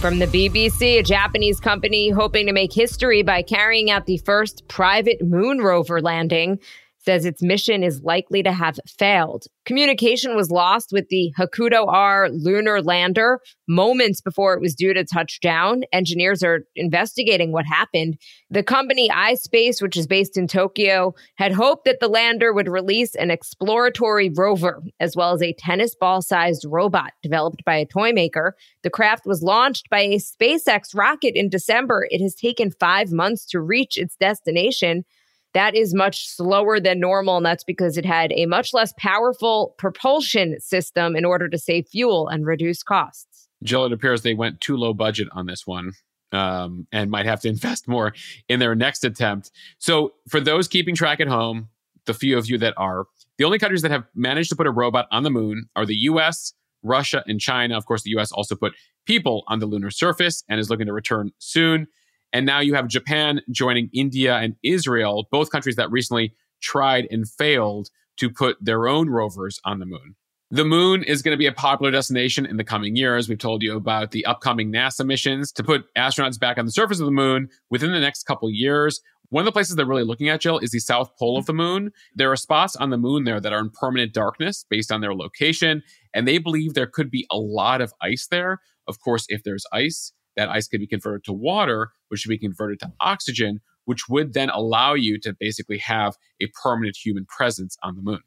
From 0.00 0.20
the 0.20 0.26
BBC, 0.26 1.00
a 1.00 1.02
Japanese 1.02 1.58
company 1.58 2.10
hoping 2.10 2.46
to 2.46 2.52
make 2.52 2.72
history 2.72 3.22
by 3.22 3.42
carrying 3.42 3.90
out 3.90 4.06
the 4.06 4.18
first 4.18 4.68
private 4.68 5.20
moon 5.26 5.58
rover 5.58 6.00
landing 6.00 6.60
says 7.08 7.24
its 7.24 7.42
mission 7.42 7.82
is 7.82 8.02
likely 8.02 8.42
to 8.42 8.52
have 8.52 8.78
failed. 8.86 9.46
Communication 9.64 10.36
was 10.36 10.50
lost 10.50 10.90
with 10.92 11.08
the 11.08 11.32
Hakuto 11.38 11.86
R 11.88 12.28
lunar 12.28 12.82
lander 12.82 13.40
moments 13.66 14.20
before 14.20 14.52
it 14.52 14.60
was 14.60 14.74
due 14.74 14.92
to 14.92 15.04
touch 15.04 15.40
down. 15.40 15.84
Engineers 15.90 16.42
are 16.42 16.66
investigating 16.76 17.50
what 17.50 17.64
happened. 17.64 18.18
The 18.50 18.62
company 18.62 19.08
iSpace, 19.08 19.80
which 19.80 19.96
is 19.96 20.06
based 20.06 20.36
in 20.36 20.48
Tokyo, 20.48 21.14
had 21.36 21.52
hoped 21.52 21.86
that 21.86 21.98
the 21.98 22.08
lander 22.08 22.52
would 22.52 22.68
release 22.68 23.14
an 23.14 23.30
exploratory 23.30 24.28
rover 24.28 24.82
as 25.00 25.16
well 25.16 25.32
as 25.32 25.42
a 25.42 25.54
tennis 25.54 25.94
ball 25.94 26.20
sized 26.20 26.66
robot 26.68 27.12
developed 27.22 27.64
by 27.64 27.76
a 27.76 27.86
toy 27.86 28.12
maker. 28.12 28.54
The 28.82 28.90
craft 28.90 29.24
was 29.24 29.42
launched 29.42 29.88
by 29.88 30.00
a 30.00 30.16
SpaceX 30.18 30.94
rocket 30.94 31.32
in 31.34 31.48
December. 31.48 32.06
It 32.10 32.20
has 32.20 32.34
taken 32.34 32.70
five 32.70 33.12
months 33.12 33.46
to 33.46 33.62
reach 33.62 33.96
its 33.96 34.14
destination. 34.16 35.06
That 35.54 35.74
is 35.74 35.94
much 35.94 36.28
slower 36.28 36.78
than 36.78 37.00
normal, 37.00 37.38
and 37.38 37.46
that's 37.46 37.64
because 37.64 37.96
it 37.96 38.04
had 38.04 38.32
a 38.32 38.46
much 38.46 38.74
less 38.74 38.92
powerful 38.98 39.74
propulsion 39.78 40.60
system 40.60 41.16
in 41.16 41.24
order 41.24 41.48
to 41.48 41.58
save 41.58 41.88
fuel 41.88 42.28
and 42.28 42.46
reduce 42.46 42.82
costs. 42.82 43.48
Jill, 43.62 43.84
it 43.86 43.92
appears 43.92 44.22
they 44.22 44.34
went 44.34 44.60
too 44.60 44.76
low 44.76 44.92
budget 44.92 45.28
on 45.32 45.46
this 45.46 45.66
one. 45.66 45.92
Um, 46.30 46.86
and 46.92 47.10
might 47.10 47.24
have 47.24 47.40
to 47.40 47.48
invest 47.48 47.88
more 47.88 48.12
in 48.50 48.60
their 48.60 48.74
next 48.74 49.02
attempt. 49.02 49.50
So, 49.78 50.12
for 50.28 50.40
those 50.40 50.68
keeping 50.68 50.94
track 50.94 51.20
at 51.20 51.26
home, 51.26 51.70
the 52.04 52.12
few 52.12 52.36
of 52.36 52.50
you 52.50 52.58
that 52.58 52.74
are, 52.76 53.06
the 53.38 53.44
only 53.44 53.58
countries 53.58 53.80
that 53.80 53.90
have 53.90 54.04
managed 54.14 54.50
to 54.50 54.56
put 54.56 54.66
a 54.66 54.70
robot 54.70 55.06
on 55.10 55.22
the 55.22 55.30
moon 55.30 55.70
are 55.74 55.86
the 55.86 55.96
US, 55.96 56.52
Russia, 56.82 57.24
and 57.26 57.40
China. 57.40 57.78
Of 57.78 57.86
course, 57.86 58.02
the 58.02 58.10
US 58.18 58.30
also 58.30 58.56
put 58.56 58.74
people 59.06 59.42
on 59.48 59.58
the 59.58 59.66
lunar 59.66 59.90
surface 59.90 60.44
and 60.50 60.60
is 60.60 60.68
looking 60.68 60.86
to 60.86 60.92
return 60.92 61.32
soon. 61.38 61.86
And 62.32 62.44
now 62.46 62.60
you 62.60 62.74
have 62.74 62.88
Japan 62.88 63.40
joining 63.50 63.90
India 63.92 64.36
and 64.36 64.56
Israel, 64.62 65.28
both 65.30 65.50
countries 65.50 65.76
that 65.76 65.90
recently 65.90 66.34
tried 66.60 67.06
and 67.10 67.28
failed 67.28 67.88
to 68.18 68.30
put 68.30 68.56
their 68.60 68.88
own 68.88 69.08
rovers 69.08 69.60
on 69.64 69.78
the 69.78 69.86
moon. 69.86 70.16
The 70.50 70.64
moon 70.64 71.02
is 71.02 71.20
going 71.20 71.34
to 71.34 71.38
be 71.38 71.46
a 71.46 71.52
popular 71.52 71.90
destination 71.90 72.46
in 72.46 72.56
the 72.56 72.64
coming 72.64 72.96
years. 72.96 73.28
We've 73.28 73.38
told 73.38 73.62
you 73.62 73.76
about 73.76 74.12
the 74.12 74.24
upcoming 74.24 74.72
NASA 74.72 75.04
missions 75.04 75.52
to 75.52 75.62
put 75.62 75.84
astronauts 75.94 76.40
back 76.40 76.56
on 76.56 76.64
the 76.64 76.72
surface 76.72 77.00
of 77.00 77.04
the 77.04 77.12
moon 77.12 77.50
within 77.68 77.92
the 77.92 78.00
next 78.00 78.24
couple 78.24 78.50
years. 78.50 79.00
One 79.28 79.42
of 79.42 79.44
the 79.44 79.52
places 79.52 79.76
they're 79.76 79.84
really 79.84 80.04
looking 80.04 80.30
at, 80.30 80.40
Jill, 80.40 80.58
is 80.58 80.70
the 80.70 80.78
south 80.78 81.14
pole 81.18 81.36
of 81.36 81.44
the 81.44 81.52
moon. 81.52 81.92
There 82.14 82.32
are 82.32 82.36
spots 82.36 82.76
on 82.76 82.88
the 82.88 82.96
moon 82.96 83.24
there 83.24 83.40
that 83.40 83.52
are 83.52 83.60
in 83.60 83.68
permanent 83.68 84.14
darkness 84.14 84.64
based 84.70 84.90
on 84.90 85.02
their 85.02 85.14
location, 85.14 85.82
and 86.14 86.26
they 86.26 86.38
believe 86.38 86.72
there 86.72 86.86
could 86.86 87.10
be 87.10 87.26
a 87.30 87.36
lot 87.36 87.82
of 87.82 87.92
ice 88.00 88.26
there. 88.30 88.60
Of 88.86 89.00
course, 89.00 89.26
if 89.28 89.42
there's 89.42 89.66
ice, 89.70 90.14
that 90.38 90.48
ice 90.48 90.68
could 90.68 90.80
be 90.80 90.86
converted 90.86 91.24
to 91.24 91.32
water, 91.32 91.90
which 92.08 92.20
should 92.20 92.30
be 92.30 92.38
converted 92.38 92.78
to 92.80 92.92
oxygen, 93.00 93.60
which 93.84 94.08
would 94.08 94.32
then 94.32 94.48
allow 94.50 94.94
you 94.94 95.18
to 95.18 95.34
basically 95.38 95.78
have 95.78 96.16
a 96.40 96.46
permanent 96.62 96.96
human 96.96 97.26
presence 97.26 97.76
on 97.82 97.96
the 97.96 98.02
moon. 98.02 98.20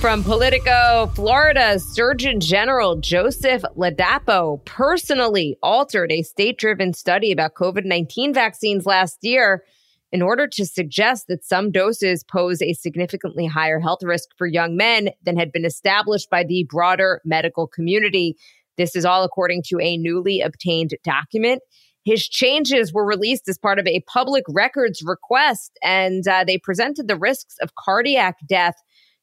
From 0.00 0.22
Politico, 0.22 1.10
Florida 1.14 1.78
Surgeon 1.78 2.40
General 2.40 2.96
Joseph 2.96 3.62
Ladapo 3.76 4.62
personally 4.66 5.56
altered 5.62 6.12
a 6.12 6.22
state 6.22 6.58
driven 6.58 6.92
study 6.92 7.32
about 7.32 7.54
COVID 7.54 7.86
19 7.86 8.34
vaccines 8.34 8.84
last 8.84 9.18
year 9.22 9.64
in 10.12 10.20
order 10.20 10.46
to 10.46 10.66
suggest 10.66 11.26
that 11.28 11.44
some 11.44 11.70
doses 11.70 12.22
pose 12.22 12.60
a 12.60 12.74
significantly 12.74 13.46
higher 13.46 13.80
health 13.80 14.02
risk 14.02 14.28
for 14.36 14.46
young 14.46 14.76
men 14.76 15.10
than 15.22 15.36
had 15.36 15.50
been 15.50 15.64
established 15.64 16.28
by 16.28 16.44
the 16.44 16.66
broader 16.70 17.20
medical 17.24 17.66
community. 17.66 18.36
This 18.76 18.96
is 18.96 19.04
all 19.04 19.24
according 19.24 19.62
to 19.68 19.78
a 19.80 19.96
newly 19.96 20.40
obtained 20.40 20.92
document. 21.04 21.62
His 22.04 22.28
changes 22.28 22.92
were 22.92 23.06
released 23.06 23.48
as 23.48 23.58
part 23.58 23.78
of 23.78 23.86
a 23.86 24.04
public 24.06 24.44
records 24.48 25.02
request, 25.04 25.78
and 25.82 26.26
uh, 26.28 26.44
they 26.44 26.58
presented 26.58 27.08
the 27.08 27.16
risks 27.16 27.56
of 27.62 27.74
cardiac 27.76 28.36
death 28.46 28.74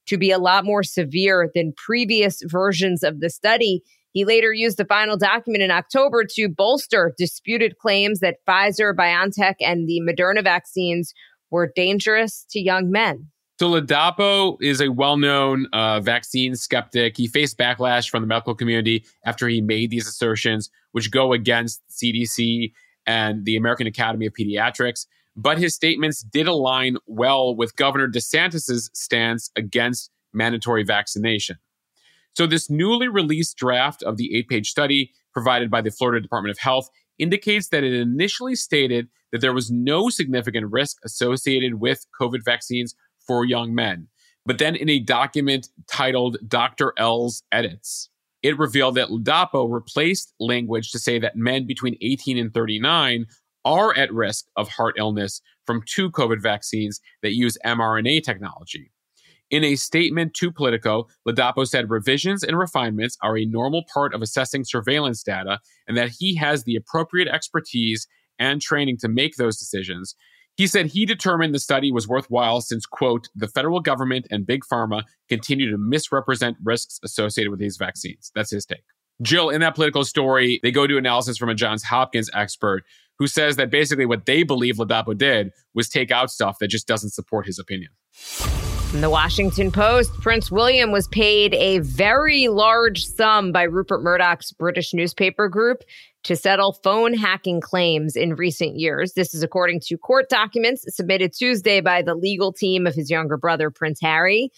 to 0.07 0.17
be 0.17 0.31
a 0.31 0.39
lot 0.39 0.65
more 0.65 0.83
severe 0.83 1.49
than 1.53 1.73
previous 1.77 2.41
versions 2.43 3.03
of 3.03 3.19
the 3.19 3.29
study. 3.29 3.81
He 4.13 4.25
later 4.25 4.51
used 4.51 4.77
the 4.77 4.85
final 4.85 5.15
document 5.15 5.63
in 5.63 5.71
October 5.71 6.25
to 6.35 6.49
bolster 6.49 7.13
disputed 7.17 7.77
claims 7.77 8.19
that 8.19 8.37
Pfizer, 8.47 8.93
BioNTech, 8.93 9.55
and 9.61 9.87
the 9.87 10.01
Moderna 10.01 10.43
vaccines 10.43 11.13
were 11.49 11.71
dangerous 11.73 12.45
to 12.49 12.59
young 12.59 12.89
men. 12.89 13.30
So 13.61 13.69
Ladapo 13.69 14.57
is 14.59 14.81
a 14.81 14.91
well-known 14.91 15.67
uh, 15.71 15.99
vaccine 15.99 16.55
skeptic. 16.55 17.15
He 17.15 17.27
faced 17.27 17.59
backlash 17.59 18.09
from 18.09 18.23
the 18.23 18.27
medical 18.27 18.55
community 18.55 19.05
after 19.23 19.47
he 19.47 19.61
made 19.61 19.91
these 19.91 20.07
assertions, 20.07 20.71
which 20.93 21.11
go 21.11 21.31
against 21.31 21.83
CDC 21.91 22.71
and 23.05 23.45
the 23.45 23.55
American 23.55 23.85
Academy 23.85 24.25
of 24.25 24.33
Pediatrics. 24.33 25.05
But 25.35 25.59
his 25.59 25.75
statements 25.75 26.23
did 26.23 26.47
align 26.47 26.97
well 27.05 27.55
with 27.55 27.75
Governor 27.75 28.07
DeSantis's 28.07 28.89
stance 28.95 29.51
against 29.55 30.09
mandatory 30.33 30.81
vaccination. 30.81 31.57
So 32.35 32.47
this 32.47 32.67
newly 32.67 33.09
released 33.09 33.57
draft 33.57 34.01
of 34.01 34.17
the 34.17 34.35
eight-page 34.35 34.71
study 34.71 35.11
provided 35.33 35.69
by 35.69 35.81
the 35.81 35.91
Florida 35.91 36.19
Department 36.19 36.49
of 36.49 36.57
Health 36.57 36.89
indicates 37.19 37.67
that 37.67 37.83
it 37.83 37.93
initially 37.93 38.55
stated 38.55 39.07
that 39.31 39.39
there 39.39 39.53
was 39.53 39.69
no 39.69 40.09
significant 40.09 40.71
risk 40.71 40.97
associated 41.05 41.75
with 41.75 42.07
COVID 42.19 42.43
vaccines 42.43 42.95
for 43.25 43.45
young 43.45 43.73
men. 43.73 44.07
But 44.45 44.57
then 44.57 44.75
in 44.75 44.89
a 44.89 44.99
document 44.99 45.69
titled 45.87 46.37
Dr. 46.47 46.93
L's 46.97 47.43
Edits, 47.51 48.09
it 48.41 48.57
revealed 48.57 48.95
that 48.95 49.09
Ladapo 49.09 49.71
replaced 49.71 50.33
language 50.39 50.91
to 50.91 50.99
say 50.99 51.19
that 51.19 51.35
men 51.35 51.67
between 51.67 51.97
18 52.01 52.37
and 52.37 52.53
39 52.53 53.27
are 53.63 53.95
at 53.95 54.11
risk 54.11 54.45
of 54.55 54.69
heart 54.69 54.95
illness 54.97 55.41
from 55.67 55.83
two 55.85 56.09
COVID 56.09 56.41
vaccines 56.41 56.99
that 57.21 57.35
use 57.35 57.57
mRNA 57.63 58.23
technology. 58.23 58.91
In 59.51 59.63
a 59.65 59.75
statement 59.75 60.33
to 60.35 60.49
Politico, 60.49 61.07
Ladapo 61.27 61.67
said 61.67 61.89
revisions 61.89 62.41
and 62.41 62.57
refinements 62.57 63.17
are 63.21 63.37
a 63.37 63.45
normal 63.45 63.83
part 63.93 64.13
of 64.13 64.21
assessing 64.21 64.63
surveillance 64.63 65.23
data 65.23 65.59
and 65.87 65.97
that 65.97 66.09
he 66.17 66.35
has 66.35 66.63
the 66.63 66.77
appropriate 66.77 67.27
expertise 67.27 68.07
and 68.39 68.61
training 68.61 68.97
to 68.97 69.09
make 69.09 69.35
those 69.35 69.59
decisions, 69.59 70.15
he 70.57 70.67
said 70.67 70.87
he 70.87 71.05
determined 71.05 71.53
the 71.53 71.59
study 71.59 71.91
was 71.91 72.07
worthwhile 72.07 72.61
since, 72.61 72.85
quote, 72.85 73.29
the 73.35 73.47
federal 73.47 73.79
government 73.79 74.27
and 74.29 74.45
big 74.45 74.63
pharma 74.71 75.03
continue 75.29 75.69
to 75.71 75.77
misrepresent 75.77 76.57
risks 76.63 76.99
associated 77.03 77.49
with 77.49 77.59
these 77.59 77.77
vaccines. 77.77 78.31
That's 78.35 78.51
his 78.51 78.65
take. 78.65 78.83
Jill, 79.21 79.49
in 79.49 79.61
that 79.61 79.75
Politico 79.75 80.03
story, 80.03 80.59
they 80.63 80.71
go 80.71 80.87
to 80.87 80.97
analysis 80.97 81.37
from 81.37 81.49
a 81.49 81.55
Johns 81.55 81.83
Hopkins 81.83 82.29
expert 82.33 82.83
who 83.19 83.27
says 83.27 83.55
that 83.55 83.69
basically 83.69 84.05
what 84.05 84.25
they 84.25 84.41
believe 84.43 84.77
Ladapo 84.77 85.15
did 85.15 85.51
was 85.75 85.89
take 85.89 86.09
out 86.09 86.31
stuff 86.31 86.57
that 86.59 86.69
just 86.69 86.87
doesn't 86.87 87.11
support 87.11 87.45
his 87.45 87.59
opinion. 87.59 87.91
In 88.93 88.99
the 88.99 89.09
Washington 89.09 89.71
Post, 89.71 90.13
Prince 90.15 90.51
William 90.51 90.91
was 90.91 91.07
paid 91.07 91.53
a 91.53 91.79
very 91.79 92.49
large 92.49 93.05
sum 93.05 93.53
by 93.53 93.63
Rupert 93.63 94.03
Murdoch's 94.03 94.51
British 94.51 94.93
newspaper 94.93 95.47
group 95.47 95.83
to 96.23 96.35
settle 96.35 96.73
phone 96.83 97.13
hacking 97.13 97.61
claims 97.61 98.17
in 98.17 98.35
recent 98.35 98.75
years. 98.75 99.13
This 99.13 99.33
is 99.33 99.43
according 99.43 99.79
to 99.85 99.97
court 99.97 100.27
documents 100.27 100.83
submitted 100.93 101.31
Tuesday 101.31 101.79
by 101.79 102.01
the 102.01 102.15
legal 102.15 102.51
team 102.51 102.85
of 102.85 102.93
his 102.93 103.09
younger 103.09 103.37
brother, 103.37 103.71
Prince 103.71 104.01
Harry. 104.01 104.51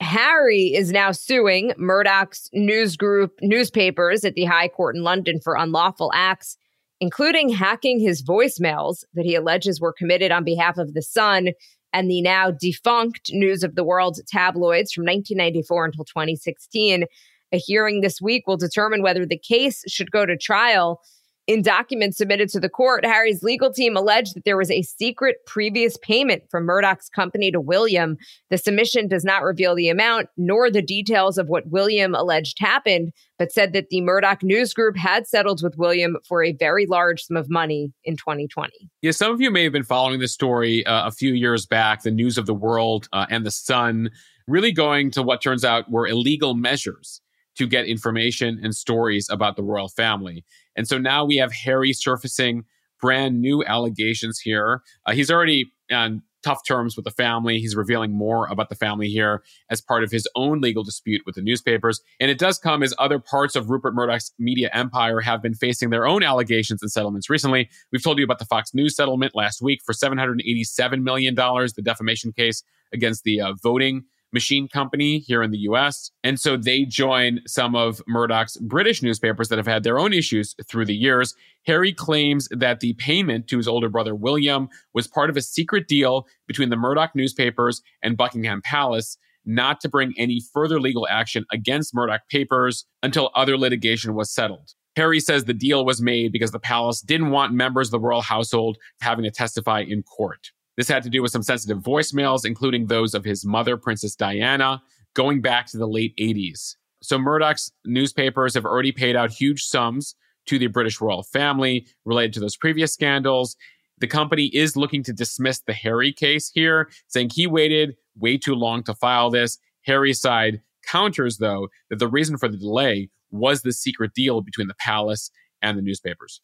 Harry 0.00 0.74
is 0.74 0.90
now 0.90 1.12
suing 1.12 1.72
Murdoch's 1.78 2.50
news 2.52 2.96
group 2.96 3.38
newspapers 3.40 4.24
at 4.24 4.34
the 4.34 4.46
High 4.46 4.66
Court 4.66 4.96
in 4.96 5.04
London 5.04 5.38
for 5.38 5.54
unlawful 5.54 6.10
acts, 6.12 6.56
including 6.98 7.50
hacking 7.50 8.00
his 8.00 8.20
voicemails 8.20 9.04
that 9.14 9.24
he 9.24 9.36
alleges 9.36 9.80
were 9.80 9.92
committed 9.92 10.32
on 10.32 10.42
behalf 10.42 10.76
of 10.76 10.92
The 10.92 11.02
Sun 11.02 11.50
and 11.96 12.10
the 12.10 12.20
now 12.20 12.50
defunct 12.50 13.30
News 13.32 13.62
of 13.62 13.74
the 13.74 13.82
World 13.82 14.18
tabloids 14.28 14.92
from 14.92 15.04
1994 15.04 15.86
until 15.86 16.04
2016. 16.04 17.04
A 17.52 17.56
hearing 17.56 18.02
this 18.02 18.20
week 18.20 18.46
will 18.46 18.58
determine 18.58 19.02
whether 19.02 19.24
the 19.24 19.38
case 19.38 19.82
should 19.88 20.10
go 20.10 20.26
to 20.26 20.36
trial. 20.36 21.00
In 21.46 21.62
documents 21.62 22.16
submitted 22.16 22.48
to 22.50 22.60
the 22.60 22.68
court, 22.68 23.04
Harry's 23.04 23.44
legal 23.44 23.72
team 23.72 23.96
alleged 23.96 24.34
that 24.34 24.44
there 24.44 24.56
was 24.56 24.70
a 24.70 24.82
secret 24.82 25.36
previous 25.46 25.96
payment 25.98 26.42
from 26.50 26.64
Murdoch's 26.64 27.08
company 27.08 27.52
to 27.52 27.60
William. 27.60 28.16
The 28.50 28.58
submission 28.58 29.06
does 29.06 29.24
not 29.24 29.44
reveal 29.44 29.76
the 29.76 29.88
amount 29.88 30.28
nor 30.36 30.72
the 30.72 30.82
details 30.82 31.38
of 31.38 31.48
what 31.48 31.68
William 31.68 32.16
alleged 32.16 32.58
happened, 32.58 33.12
but 33.38 33.52
said 33.52 33.72
that 33.74 33.90
the 33.90 34.00
Murdoch 34.00 34.42
News 34.42 34.74
Group 34.74 34.96
had 34.96 35.28
settled 35.28 35.62
with 35.62 35.76
William 35.76 36.16
for 36.26 36.42
a 36.42 36.52
very 36.52 36.84
large 36.84 37.22
sum 37.22 37.36
of 37.36 37.48
money 37.48 37.92
in 38.02 38.16
2020. 38.16 38.72
Yeah, 39.02 39.12
some 39.12 39.30
of 39.30 39.40
you 39.40 39.52
may 39.52 39.62
have 39.62 39.72
been 39.72 39.84
following 39.84 40.18
this 40.18 40.32
story 40.32 40.84
uh, 40.84 41.06
a 41.06 41.12
few 41.12 41.32
years 41.32 41.64
back, 41.64 42.02
the 42.02 42.10
News 42.10 42.38
of 42.38 42.46
the 42.46 42.54
World 42.54 43.08
uh, 43.12 43.26
and 43.30 43.46
the 43.46 43.52
Sun 43.52 44.10
really 44.48 44.72
going 44.72 45.12
to 45.12 45.22
what 45.22 45.40
turns 45.40 45.64
out 45.64 45.90
were 45.90 46.08
illegal 46.08 46.54
measures 46.54 47.20
to 47.56 47.66
get 47.66 47.86
information 47.86 48.60
and 48.62 48.74
stories 48.74 49.28
about 49.30 49.56
the 49.56 49.62
royal 49.62 49.88
family. 49.88 50.44
And 50.76 50.86
so 50.86 50.98
now 50.98 51.24
we 51.24 51.36
have 51.36 51.52
Harry 51.52 51.92
surfacing 51.92 52.64
brand 53.00 53.40
new 53.40 53.64
allegations 53.64 54.38
here. 54.38 54.82
Uh, 55.04 55.12
he's 55.12 55.30
already 55.30 55.72
on 55.90 56.22
tough 56.46 56.64
terms 56.64 56.94
with 56.94 57.04
the 57.04 57.10
family. 57.10 57.58
He's 57.58 57.74
revealing 57.74 58.12
more 58.12 58.46
about 58.46 58.68
the 58.68 58.76
family 58.76 59.08
here 59.08 59.42
as 59.68 59.80
part 59.80 60.04
of 60.04 60.12
his 60.12 60.28
own 60.36 60.60
legal 60.60 60.84
dispute 60.84 61.22
with 61.26 61.34
the 61.34 61.42
newspapers. 61.42 62.00
And 62.20 62.30
it 62.30 62.38
does 62.38 62.56
come 62.56 62.84
as 62.84 62.94
other 63.00 63.18
parts 63.18 63.56
of 63.56 63.68
Rupert 63.68 63.94
Murdoch's 63.94 64.32
media 64.38 64.70
empire 64.72 65.20
have 65.20 65.42
been 65.42 65.54
facing 65.54 65.90
their 65.90 66.06
own 66.06 66.22
allegations 66.22 66.82
and 66.82 66.90
settlements 66.90 67.28
recently. 67.28 67.68
We've 67.90 68.02
told 68.02 68.18
you 68.18 68.24
about 68.24 68.38
the 68.38 68.44
Fox 68.44 68.74
News 68.74 68.94
settlement 68.94 69.34
last 69.34 69.60
week 69.60 69.80
for 69.84 69.92
$787 69.92 71.02
million, 71.02 71.34
the 71.34 71.82
defamation 71.82 72.32
case 72.32 72.62
against 72.92 73.24
the 73.24 73.40
uh, 73.40 73.54
voting 73.60 74.04
machine 74.36 74.68
company 74.68 75.20
here 75.20 75.42
in 75.42 75.50
the 75.50 75.64
US. 75.70 76.10
And 76.22 76.38
so 76.38 76.56
they 76.58 76.84
join 76.84 77.40
some 77.46 77.74
of 77.74 78.02
Murdoch's 78.06 78.58
British 78.58 79.02
newspapers 79.02 79.48
that 79.48 79.58
have 79.58 79.66
had 79.66 79.82
their 79.82 79.98
own 79.98 80.12
issues 80.12 80.54
through 80.68 80.84
the 80.84 80.94
years. 80.94 81.34
Harry 81.66 81.92
claims 81.92 82.46
that 82.50 82.80
the 82.80 82.92
payment 82.94 83.48
to 83.48 83.56
his 83.56 83.66
older 83.66 83.88
brother 83.88 84.14
William 84.14 84.68
was 84.92 85.08
part 85.08 85.30
of 85.30 85.36
a 85.36 85.42
secret 85.42 85.88
deal 85.88 86.26
between 86.46 86.68
the 86.68 86.76
Murdoch 86.76 87.14
newspapers 87.14 87.80
and 88.02 88.18
Buckingham 88.18 88.60
Palace 88.62 89.16
not 89.46 89.80
to 89.80 89.88
bring 89.88 90.12
any 90.18 90.42
further 90.52 90.78
legal 90.80 91.06
action 91.08 91.46
against 91.50 91.94
Murdoch 91.94 92.28
papers 92.28 92.84
until 93.02 93.30
other 93.34 93.56
litigation 93.56 94.14
was 94.14 94.30
settled. 94.30 94.74
Harry 94.96 95.20
says 95.20 95.44
the 95.44 95.54
deal 95.54 95.84
was 95.84 96.02
made 96.02 96.32
because 96.32 96.50
the 96.50 96.58
palace 96.58 97.00
didn't 97.00 97.30
want 97.30 97.52
members 97.52 97.88
of 97.88 97.92
the 97.92 98.00
royal 98.00 98.22
household 98.22 98.76
having 99.00 99.24
to 99.24 99.30
testify 99.30 99.80
in 99.80 100.02
court. 100.02 100.50
This 100.76 100.88
had 100.88 101.02
to 101.04 101.10
do 101.10 101.22
with 101.22 101.32
some 101.32 101.42
sensitive 101.42 101.78
voicemails, 101.78 102.44
including 102.44 102.86
those 102.86 103.14
of 103.14 103.24
his 103.24 103.44
mother, 103.44 103.76
Princess 103.76 104.14
Diana, 104.14 104.82
going 105.14 105.40
back 105.40 105.66
to 105.68 105.78
the 105.78 105.88
late 105.88 106.14
80s. 106.18 106.76
So 107.02 107.18
Murdoch's 107.18 107.72
newspapers 107.84 108.54
have 108.54 108.64
already 108.64 108.92
paid 108.92 109.16
out 109.16 109.30
huge 109.30 109.62
sums 109.62 110.14
to 110.46 110.58
the 110.58 110.66
British 110.66 111.00
royal 111.00 111.22
family 111.22 111.86
related 112.04 112.32
to 112.34 112.40
those 112.40 112.56
previous 112.56 112.92
scandals. 112.92 113.56
The 113.98 114.06
company 114.06 114.46
is 114.46 114.76
looking 114.76 115.02
to 115.04 115.12
dismiss 115.12 115.60
the 115.60 115.72
Harry 115.72 116.12
case 116.12 116.50
here, 116.52 116.90
saying 117.08 117.30
he 117.32 117.46
waited 117.46 117.96
way 118.18 118.36
too 118.36 118.54
long 118.54 118.82
to 118.84 118.94
file 118.94 119.30
this. 119.30 119.58
Harry's 119.86 120.20
side 120.20 120.60
counters, 120.86 121.38
though, 121.38 121.68
that 121.90 121.98
the 121.98 122.08
reason 122.08 122.36
for 122.36 122.48
the 122.48 122.58
delay 122.58 123.08
was 123.30 123.62
the 123.62 123.72
secret 123.72 124.12
deal 124.14 124.40
between 124.40 124.68
the 124.68 124.74
palace 124.74 125.30
and 125.62 125.78
the 125.78 125.82
newspapers. 125.82 126.40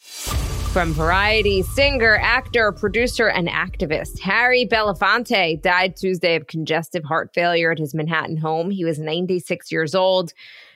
From 0.73 0.95
Variety, 0.95 1.61
singer, 1.61 2.17
actor, 2.23 2.73
producer, 2.73 3.29
and 3.29 3.47
activist 3.47 4.21
Harry 4.21 4.65
Belafonte 4.65 5.61
died 5.61 5.97
Tuesday 5.97 6.35
of 6.35 6.47
congestive 6.47 7.05
heart 7.05 7.35
failure 7.35 7.73
at 7.73 7.79
his 7.79 7.95
Manhattan 7.95 8.39
home. 8.39 8.71
He 8.71 8.83
was 8.83 8.99
96 8.99 9.71
years 9.71 9.95
old. 9.95 10.33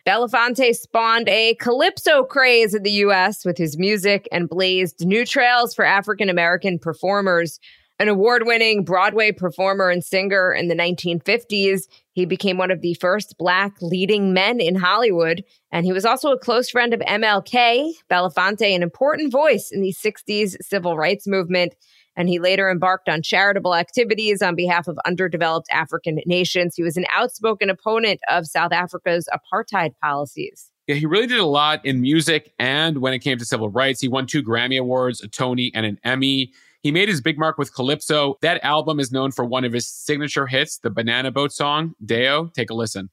Belafonte 0.06 0.74
spawned 0.74 1.30
a 1.30 1.54
calypso 1.54 2.24
craze 2.24 2.74
in 2.74 2.82
the 2.82 2.90
US 3.06 3.46
with 3.46 3.56
his 3.56 3.78
music 3.78 4.28
and 4.30 4.50
blazed 4.50 5.06
new 5.06 5.24
trails 5.24 5.74
for 5.74 5.86
African 5.86 6.28
American 6.28 6.78
performers. 6.78 7.58
An 7.98 8.08
award 8.08 8.42
winning 8.44 8.84
Broadway 8.84 9.32
performer 9.32 9.88
and 9.88 10.04
singer 10.04 10.52
in 10.52 10.68
the 10.68 10.74
1950s, 10.74 11.88
he 12.12 12.26
became 12.26 12.58
one 12.58 12.70
of 12.70 12.82
the 12.82 12.92
first 12.94 13.38
Black 13.38 13.72
leading 13.80 14.34
men 14.34 14.60
in 14.60 14.74
Hollywood. 14.74 15.42
And 15.72 15.86
he 15.86 15.94
was 15.94 16.04
also 16.04 16.30
a 16.30 16.38
close 16.38 16.68
friend 16.68 16.92
of 16.92 17.00
MLK, 17.00 17.92
Belafonte, 18.10 18.74
an 18.74 18.82
important 18.82 19.32
voice 19.32 19.70
in 19.72 19.80
the 19.80 19.94
60s 19.94 20.56
civil 20.60 20.98
rights 20.98 21.26
movement. 21.26 21.74
And 22.16 22.28
he 22.28 22.38
later 22.38 22.70
embarked 22.70 23.08
on 23.08 23.22
charitable 23.22 23.74
activities 23.74 24.42
on 24.42 24.54
behalf 24.54 24.88
of 24.88 24.98
underdeveloped 25.06 25.68
African 25.70 26.20
nations. 26.26 26.74
He 26.76 26.82
was 26.82 26.98
an 26.98 27.06
outspoken 27.14 27.70
opponent 27.70 28.20
of 28.28 28.46
South 28.46 28.72
Africa's 28.72 29.26
apartheid 29.32 29.92
policies. 30.02 30.70
Yeah, 30.86 30.96
he 30.96 31.06
really 31.06 31.26
did 31.26 31.38
a 31.38 31.46
lot 31.46 31.84
in 31.84 32.00
music 32.00 32.52
and 32.58 32.98
when 32.98 33.12
it 33.12 33.18
came 33.18 33.38
to 33.38 33.44
civil 33.44 33.70
rights. 33.70 34.00
He 34.00 34.08
won 34.08 34.26
two 34.26 34.42
Grammy 34.42 34.78
Awards, 34.78 35.22
a 35.22 35.28
Tony, 35.28 35.72
and 35.74 35.84
an 35.84 35.98
Emmy. 36.04 36.52
He 36.82 36.92
made 36.92 37.08
his 37.08 37.20
big 37.20 37.38
mark 37.38 37.58
with 37.58 37.74
Calypso. 37.74 38.38
That 38.42 38.62
album 38.64 39.00
is 39.00 39.10
known 39.10 39.32
for 39.32 39.44
one 39.44 39.64
of 39.64 39.72
his 39.72 39.86
signature 39.86 40.46
hits, 40.46 40.78
the 40.78 40.90
Banana 40.90 41.30
Boat 41.30 41.52
song, 41.52 41.94
Day-O. 42.04 42.46
Take 42.54 42.70
a 42.70 42.74
listen. 42.74 43.10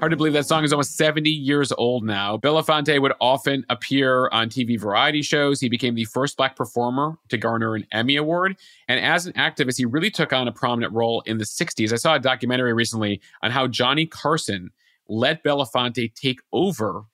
Hard 0.00 0.12
to 0.12 0.16
believe 0.16 0.34
that 0.34 0.46
song 0.46 0.62
is 0.62 0.72
almost 0.72 0.96
70 0.96 1.28
years 1.28 1.72
old 1.72 2.04
now. 2.04 2.36
Belafonte 2.36 3.02
would 3.02 3.14
often 3.20 3.66
appear 3.68 4.28
on 4.28 4.48
TV 4.48 4.78
variety 4.78 5.22
shows. 5.22 5.60
He 5.60 5.68
became 5.68 5.96
the 5.96 6.04
first 6.04 6.36
black 6.36 6.54
performer 6.54 7.18
to 7.30 7.36
garner 7.36 7.74
an 7.74 7.84
Emmy 7.90 8.14
Award. 8.14 8.56
And 8.86 9.04
as 9.04 9.26
an 9.26 9.32
activist, 9.32 9.76
he 9.76 9.84
really 9.84 10.10
took 10.10 10.32
on 10.32 10.46
a 10.46 10.52
prominent 10.52 10.92
role 10.92 11.22
in 11.22 11.38
the 11.38 11.44
60s. 11.44 11.92
I 11.92 11.96
saw 11.96 12.14
a 12.14 12.20
documentary 12.20 12.74
recently 12.74 13.20
on 13.42 13.50
how 13.50 13.66
Johnny 13.66 14.06
Carson 14.06 14.70
let 15.08 15.44
Belafonte 15.44 16.14
take 16.14 16.40
over 16.52 17.04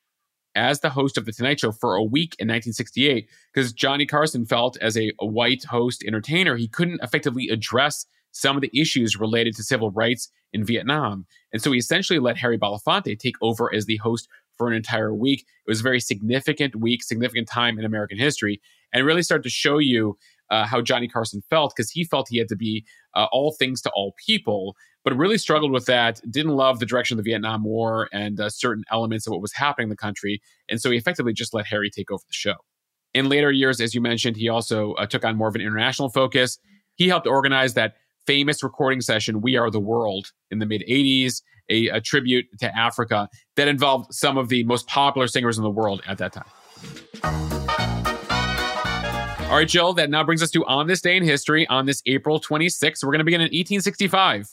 as 0.54 0.80
the 0.80 0.90
host 0.90 1.18
of 1.18 1.24
The 1.24 1.33
Tonight 1.33 1.61
Show 1.61 1.72
for 1.72 1.94
a 1.94 2.02
week 2.02 2.37
in 2.38 2.46
1968 2.46 3.28
because 3.52 3.72
Johnny 3.72 4.07
Carson 4.07 4.46
felt, 4.46 4.76
as 4.80 4.96
a, 4.96 5.12
a, 5.20 5.26
white 5.26 5.64
host 5.64 6.04
entertainer, 6.07 6.57
he 6.57 6.68
couldn't 6.68 7.00
effectively 7.02 7.48
address 7.48 8.07
some 8.30 8.57
of 8.57 8.62
the 8.62 8.70
issues 8.78 9.18
related 9.18 9.54
to 9.57 9.62
civil 9.62 9.90
rights 9.90 10.28
in 10.52 10.64
Vietnam. 10.64 11.26
And 11.52 11.61
so 11.61 11.72
he 11.72 11.78
essentially 11.78 12.18
let 12.18 12.37
Harry 12.37 12.59
Belafonte 12.59 13.18
take 13.18 13.37
over 13.42 13.72
as 13.74 13.87
the 13.87 13.96
host 13.98 14.28
for 14.57 14.68
an 14.68 14.74
entire 14.74 15.14
week. 15.14 15.40
It 15.40 15.70
was 15.70 15.80
a 15.80 15.85
very 15.85 16.00
significant 16.00 16.76
week, 16.76 17.02
significant 17.02 17.48
time 17.48 17.78
in 17.78 17.85
American 17.85 18.18
history, 18.18 18.61
and 18.92 19.04
really 19.04 19.22
started 19.22 19.42
to 19.44 19.50
show 19.50 19.78
you 19.78 20.16
uh, 20.50 20.66
how 20.66 20.80
Johnny 20.80 21.09
Carson 21.09 21.42
felt 21.50 21.72
because 21.76 21.90
he 21.90 22.04
felt 22.04 22.28
he 22.28 22.38
had 22.38 22.48
to 22.48 22.57
be 22.57 22.85
uh, 23.14 23.26
all 23.33 23.52
things 23.52 23.80
to 23.83 23.90
all 23.94 24.14
people, 24.24 24.76
but 25.04 25.16
really 25.16 25.38
struggled 25.38 25.70
with 25.70 25.86
that. 25.86 26.20
Didn't 26.28 26.52
love 26.52 26.80
the 26.80 26.86
direction 26.86 27.18
of 27.18 27.24
the 27.24 27.30
Vietnam 27.30 27.62
War 27.62 28.08
and 28.12 28.40
uh, 28.40 28.48
certain 28.48 28.84
elements 28.90 29.26
of 29.26 29.32
what 29.32 29.42
was 29.42 29.52
happening 29.52 29.86
in 29.86 29.90
the 29.90 29.96
country, 29.96 30.40
and 30.68 30.80
so 30.80 30.90
he 30.90 30.96
effectively 30.96 31.32
just 31.32 31.54
let 31.54 31.66
Harry 31.66 31.90
take 31.90 32.10
over 32.10 32.22
the 32.26 32.32
show. 32.32 32.54
In 33.12 33.28
later 33.28 33.52
years, 33.52 33.80
as 33.80 33.94
you 33.94 34.00
mentioned, 34.00 34.36
he 34.36 34.48
also 34.48 34.94
uh, 34.94 35.06
took 35.06 35.24
on 35.24 35.36
more 35.36 35.48
of 35.48 35.54
an 35.54 35.60
international 35.60 36.08
focus. 36.08 36.58
He 36.96 37.08
helped 37.08 37.26
organize 37.26 37.74
that 37.74 37.94
famous 38.26 38.62
recording 38.62 39.00
session, 39.00 39.40
"We 39.40 39.56
Are 39.56 39.70
the 39.70 39.80
World," 39.80 40.32
in 40.50 40.58
the 40.58 40.66
mid 40.66 40.82
'80s, 40.88 41.42
a, 41.68 41.88
a 41.88 42.00
tribute 42.00 42.46
to 42.60 42.76
Africa 42.76 43.28
that 43.56 43.68
involved 43.68 44.12
some 44.12 44.38
of 44.38 44.48
the 44.48 44.64
most 44.64 44.86
popular 44.86 45.28
singers 45.28 45.58
in 45.58 45.64
the 45.64 45.70
world 45.70 46.02
at 46.06 46.18
that 46.18 46.32
time. 46.32 46.44
All 49.50 49.58
right, 49.58 49.68
Jill, 49.68 49.92
that 49.94 50.10
now 50.10 50.24
brings 50.24 50.42
us 50.42 50.50
to 50.50 50.64
On 50.64 50.88
This 50.88 51.00
Day 51.00 51.16
in 51.16 51.22
History 51.22 51.66
on 51.68 51.86
this 51.86 52.02
April 52.06 52.40
26th. 52.40 53.04
We're 53.04 53.12
going 53.12 53.18
to 53.18 53.24
begin 53.24 53.40
in 53.40 53.44
1865. 53.44 54.48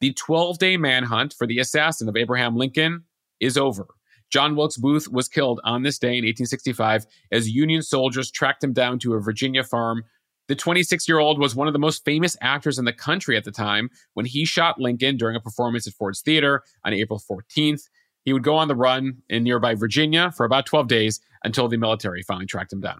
The 0.00 0.12
12 0.12 0.58
day 0.58 0.76
manhunt 0.76 1.32
for 1.32 1.46
the 1.46 1.58
assassin 1.58 2.08
of 2.08 2.16
Abraham 2.16 2.56
Lincoln 2.56 3.04
is 3.40 3.56
over. 3.56 3.86
John 4.30 4.56
Wilkes 4.56 4.76
Booth 4.76 5.08
was 5.08 5.28
killed 5.28 5.60
on 5.64 5.82
this 5.82 5.98
day 5.98 6.18
in 6.18 6.24
1865 6.24 7.06
as 7.32 7.48
Union 7.48 7.80
soldiers 7.80 8.30
tracked 8.30 8.62
him 8.62 8.72
down 8.72 8.98
to 9.00 9.14
a 9.14 9.20
Virginia 9.20 9.62
farm. 9.62 10.02
The 10.48 10.54
26 10.54 11.08
year 11.08 11.18
old 11.18 11.38
was 11.38 11.54
one 11.54 11.66
of 11.66 11.72
the 11.72 11.78
most 11.78 12.04
famous 12.04 12.36
actors 12.40 12.78
in 12.78 12.84
the 12.84 12.92
country 12.92 13.36
at 13.36 13.44
the 13.44 13.52
time 13.52 13.88
when 14.14 14.26
he 14.26 14.44
shot 14.44 14.80
Lincoln 14.80 15.16
during 15.16 15.36
a 15.36 15.40
performance 15.40 15.86
at 15.86 15.94
Ford's 15.94 16.20
Theater 16.20 16.62
on 16.84 16.92
April 16.92 17.20
14th. 17.30 17.82
He 18.24 18.32
would 18.32 18.42
go 18.42 18.56
on 18.56 18.68
the 18.68 18.76
run 18.76 19.22
in 19.28 19.44
nearby 19.44 19.74
Virginia 19.74 20.32
for 20.32 20.44
about 20.44 20.66
12 20.66 20.88
days 20.88 21.20
until 21.44 21.68
the 21.68 21.76
military 21.76 22.22
finally 22.22 22.46
tracked 22.46 22.72
him 22.72 22.80
down. 22.80 22.98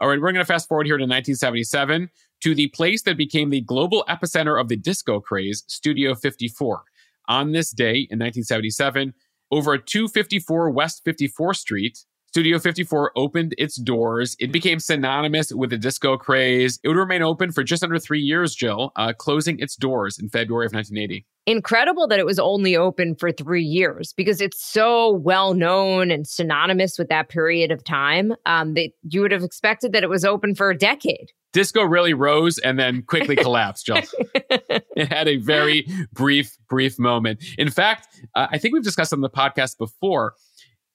All 0.00 0.08
right, 0.08 0.20
we're 0.20 0.32
going 0.32 0.44
to 0.44 0.44
fast 0.44 0.68
forward 0.68 0.86
here 0.86 0.96
to 0.96 1.04
1977 1.04 2.08
to 2.40 2.54
the 2.54 2.68
place 2.68 3.02
that 3.02 3.16
became 3.16 3.50
the 3.50 3.60
global 3.60 4.04
epicenter 4.08 4.60
of 4.60 4.68
the 4.68 4.76
disco 4.76 5.20
craze, 5.20 5.64
Studio 5.66 6.14
54. 6.14 6.82
On 7.28 7.52
this 7.52 7.70
day 7.70 8.08
in 8.10 8.18
1977, 8.18 9.14
over 9.50 9.74
at 9.74 9.86
254 9.86 10.70
West 10.70 11.04
54th 11.04 11.56
Street, 11.56 12.04
Studio 12.32 12.60
54 12.60 13.10
opened 13.16 13.56
its 13.58 13.74
doors. 13.74 14.36
It 14.38 14.52
became 14.52 14.78
synonymous 14.78 15.52
with 15.52 15.70
the 15.70 15.76
disco 15.76 16.16
craze. 16.16 16.78
It 16.84 16.86
would 16.86 16.96
remain 16.96 17.22
open 17.22 17.50
for 17.50 17.64
just 17.64 17.82
under 17.82 17.98
three 17.98 18.20
years, 18.20 18.54
Jill, 18.54 18.92
uh, 18.94 19.12
closing 19.12 19.58
its 19.58 19.74
doors 19.74 20.16
in 20.16 20.28
February 20.28 20.66
of 20.66 20.72
1980 20.72 21.26
incredible 21.46 22.06
that 22.06 22.18
it 22.18 22.26
was 22.26 22.38
only 22.38 22.76
open 22.76 23.14
for 23.16 23.32
three 23.32 23.64
years 23.64 24.12
because 24.12 24.40
it's 24.40 24.62
so 24.64 25.10
well 25.10 25.54
known 25.54 26.10
and 26.10 26.26
synonymous 26.26 26.98
with 26.98 27.08
that 27.08 27.28
period 27.28 27.72
of 27.72 27.82
time 27.82 28.34
um, 28.46 28.74
that 28.74 28.90
you 29.08 29.20
would 29.20 29.32
have 29.32 29.42
expected 29.42 29.92
that 29.92 30.02
it 30.02 30.08
was 30.08 30.24
open 30.24 30.54
for 30.54 30.70
a 30.70 30.76
decade. 30.76 31.32
Disco 31.52 31.82
really 31.82 32.14
rose 32.14 32.58
and 32.58 32.78
then 32.78 33.02
quickly 33.02 33.34
collapsed, 33.36 33.86
Jill. 33.86 34.02
it 34.34 35.08
had 35.08 35.26
a 35.26 35.36
very 35.38 35.86
brief, 36.12 36.56
brief 36.68 36.98
moment. 36.98 37.42
In 37.58 37.70
fact, 37.70 38.06
uh, 38.36 38.46
I 38.50 38.58
think 38.58 38.74
we've 38.74 38.84
discussed 38.84 39.12
on 39.12 39.20
the 39.20 39.30
podcast 39.30 39.76
before. 39.78 40.34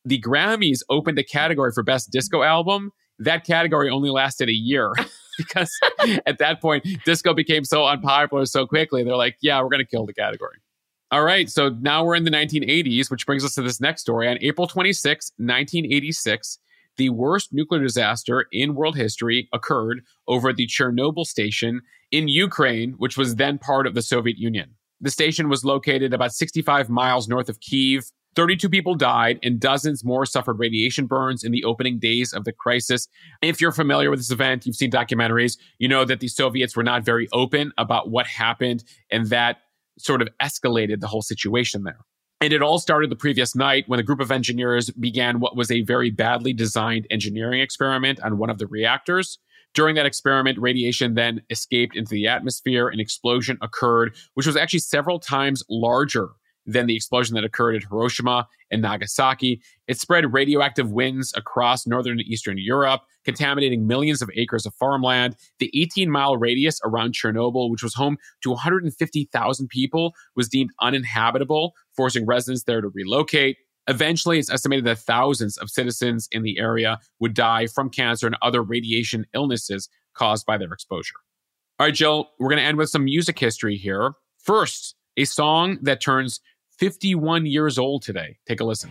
The 0.05 0.21
Grammys 0.21 0.81
opened 0.89 1.19
a 1.19 1.23
category 1.23 1.71
for 1.73 1.83
Best 1.83 2.11
Disco 2.11 2.43
Album. 2.43 2.91
That 3.19 3.45
category 3.45 3.89
only 3.89 4.09
lasted 4.09 4.49
a 4.49 4.53
year. 4.53 4.93
because 5.37 5.71
at 6.25 6.37
that 6.39 6.61
point, 6.61 6.85
disco 7.05 7.33
became 7.33 7.63
so 7.63 7.85
unpopular 7.85 8.45
so 8.45 8.65
quickly. 8.65 9.03
They're 9.03 9.15
like, 9.15 9.37
yeah, 9.41 9.61
we're 9.61 9.69
going 9.69 9.83
to 9.83 9.85
kill 9.85 10.05
the 10.05 10.13
category. 10.13 10.57
All 11.11 11.23
right, 11.23 11.49
so 11.49 11.69
now 11.69 12.03
we're 12.03 12.15
in 12.15 12.23
the 12.23 12.31
1980s, 12.31 13.11
which 13.11 13.25
brings 13.25 13.45
us 13.45 13.55
to 13.55 13.61
this 13.61 13.79
next 13.79 14.01
story. 14.01 14.27
On 14.27 14.37
April 14.41 14.67
26, 14.67 15.33
1986, 15.37 16.59
the 16.97 17.09
worst 17.09 17.53
nuclear 17.53 17.81
disaster 17.81 18.47
in 18.51 18.75
world 18.75 18.95
history 18.95 19.47
occurred 19.53 20.01
over 20.27 20.49
at 20.49 20.55
the 20.55 20.67
Chernobyl 20.67 21.25
station 21.25 21.81
in 22.11 22.27
Ukraine, 22.27 22.93
which 22.97 23.17
was 23.17 23.35
then 23.35 23.59
part 23.59 23.85
of 23.85 23.93
the 23.93 24.01
Soviet 24.01 24.37
Union. 24.37 24.75
The 25.01 25.11
station 25.11 25.49
was 25.49 25.63
located 25.63 26.13
about 26.13 26.33
65 26.33 26.89
miles 26.89 27.27
north 27.27 27.49
of 27.49 27.59
Kiev. 27.59 28.05
32 28.35 28.69
people 28.69 28.95
died 28.95 29.39
and 29.43 29.59
dozens 29.59 30.03
more 30.03 30.25
suffered 30.25 30.59
radiation 30.59 31.05
burns 31.05 31.43
in 31.43 31.51
the 31.51 31.63
opening 31.63 31.99
days 31.99 32.33
of 32.33 32.43
the 32.43 32.51
crisis. 32.51 33.07
If 33.41 33.61
you're 33.61 33.71
familiar 33.71 34.09
with 34.09 34.19
this 34.19 34.31
event, 34.31 34.65
you've 34.65 34.75
seen 34.75 34.91
documentaries, 34.91 35.57
you 35.79 35.87
know 35.87 36.03
that 36.05 36.19
the 36.19 36.27
Soviets 36.27 36.75
were 36.75 36.83
not 36.83 37.03
very 37.03 37.29
open 37.31 37.71
about 37.77 38.09
what 38.09 38.27
happened 38.27 38.83
and 39.09 39.27
that 39.27 39.59
sort 39.97 40.21
of 40.21 40.27
escalated 40.41 40.99
the 40.99 41.07
whole 41.07 41.21
situation 41.21 41.83
there. 41.83 41.99
And 42.41 42.51
it 42.51 42.61
all 42.61 42.79
started 42.79 43.09
the 43.09 43.15
previous 43.15 43.55
night 43.55 43.85
when 43.87 43.99
a 43.99 44.03
group 44.03 44.19
of 44.19 44.29
engineers 44.29 44.89
began 44.89 45.39
what 45.39 45.55
was 45.55 45.71
a 45.71 45.81
very 45.81 46.11
badly 46.11 46.51
designed 46.51 47.07
engineering 47.09 47.61
experiment 47.61 48.19
on 48.19 48.37
one 48.37 48.49
of 48.49 48.57
the 48.57 48.67
reactors. 48.67 49.39
During 49.73 49.95
that 49.95 50.05
experiment, 50.05 50.59
radiation 50.59 51.13
then 51.13 51.41
escaped 51.49 51.95
into 51.95 52.11
the 52.11 52.27
atmosphere. 52.27 52.89
An 52.89 52.99
explosion 52.99 53.57
occurred, 53.61 54.15
which 54.33 54.45
was 54.45 54.57
actually 54.57 54.79
several 54.79 55.19
times 55.19 55.63
larger 55.69 56.29
than 56.65 56.87
the 56.87 56.95
explosion 56.95 57.35
that 57.35 57.43
occurred 57.43 57.75
at 57.75 57.83
Hiroshima 57.83 58.47
and 58.71 58.81
Nagasaki. 58.81 59.61
It 59.87 59.99
spread 59.99 60.33
radioactive 60.33 60.91
winds 60.91 61.33
across 61.35 61.85
northern 61.85 62.19
and 62.19 62.27
eastern 62.27 62.57
Europe, 62.57 63.01
contaminating 63.23 63.87
millions 63.87 64.21
of 64.21 64.29
acres 64.35 64.65
of 64.65 64.73
farmland. 64.75 65.35
The 65.59 65.71
18 65.79 66.09
mile 66.09 66.37
radius 66.37 66.79
around 66.83 67.13
Chernobyl, 67.13 67.69
which 67.69 67.83
was 67.83 67.93
home 67.93 68.17
to 68.41 68.49
150,000 68.51 69.67
people, 69.67 70.13
was 70.35 70.49
deemed 70.49 70.71
uninhabitable, 70.81 71.73
forcing 71.95 72.25
residents 72.25 72.63
there 72.63 72.81
to 72.81 72.89
relocate. 72.89 73.57
Eventually, 73.87 74.39
it's 74.39 74.51
estimated 74.51 74.85
that 74.85 74.97
thousands 74.97 75.57
of 75.57 75.69
citizens 75.69 76.27
in 76.31 76.41
the 76.41 76.57
area 76.57 76.99
would 77.19 77.35
die 77.35 77.67
from 77.67 77.89
cancer 77.89 78.25
and 78.25 78.35
other 78.41 78.63
radiation 78.63 79.25
illnesses 79.35 79.89
caused 80.15 80.45
by 80.45 80.57
their 80.57 80.73
exposure. 80.73 81.15
All 81.77 81.85
right, 81.85 81.93
Jill, 81.93 82.29
we're 82.39 82.49
going 82.49 82.61
to 82.61 82.65
end 82.65 82.77
with 82.77 82.89
some 82.89 83.03
music 83.03 83.37
history 83.37 83.77
here. 83.77 84.13
First, 84.39 84.95
a 85.17 85.25
song 85.25 85.77
that 85.81 86.01
turns 86.01 86.39
51 86.77 87.45
years 87.45 87.77
old 87.77 88.01
today. 88.03 88.37
Take 88.47 88.59
a 88.59 88.63
listen. 88.63 88.89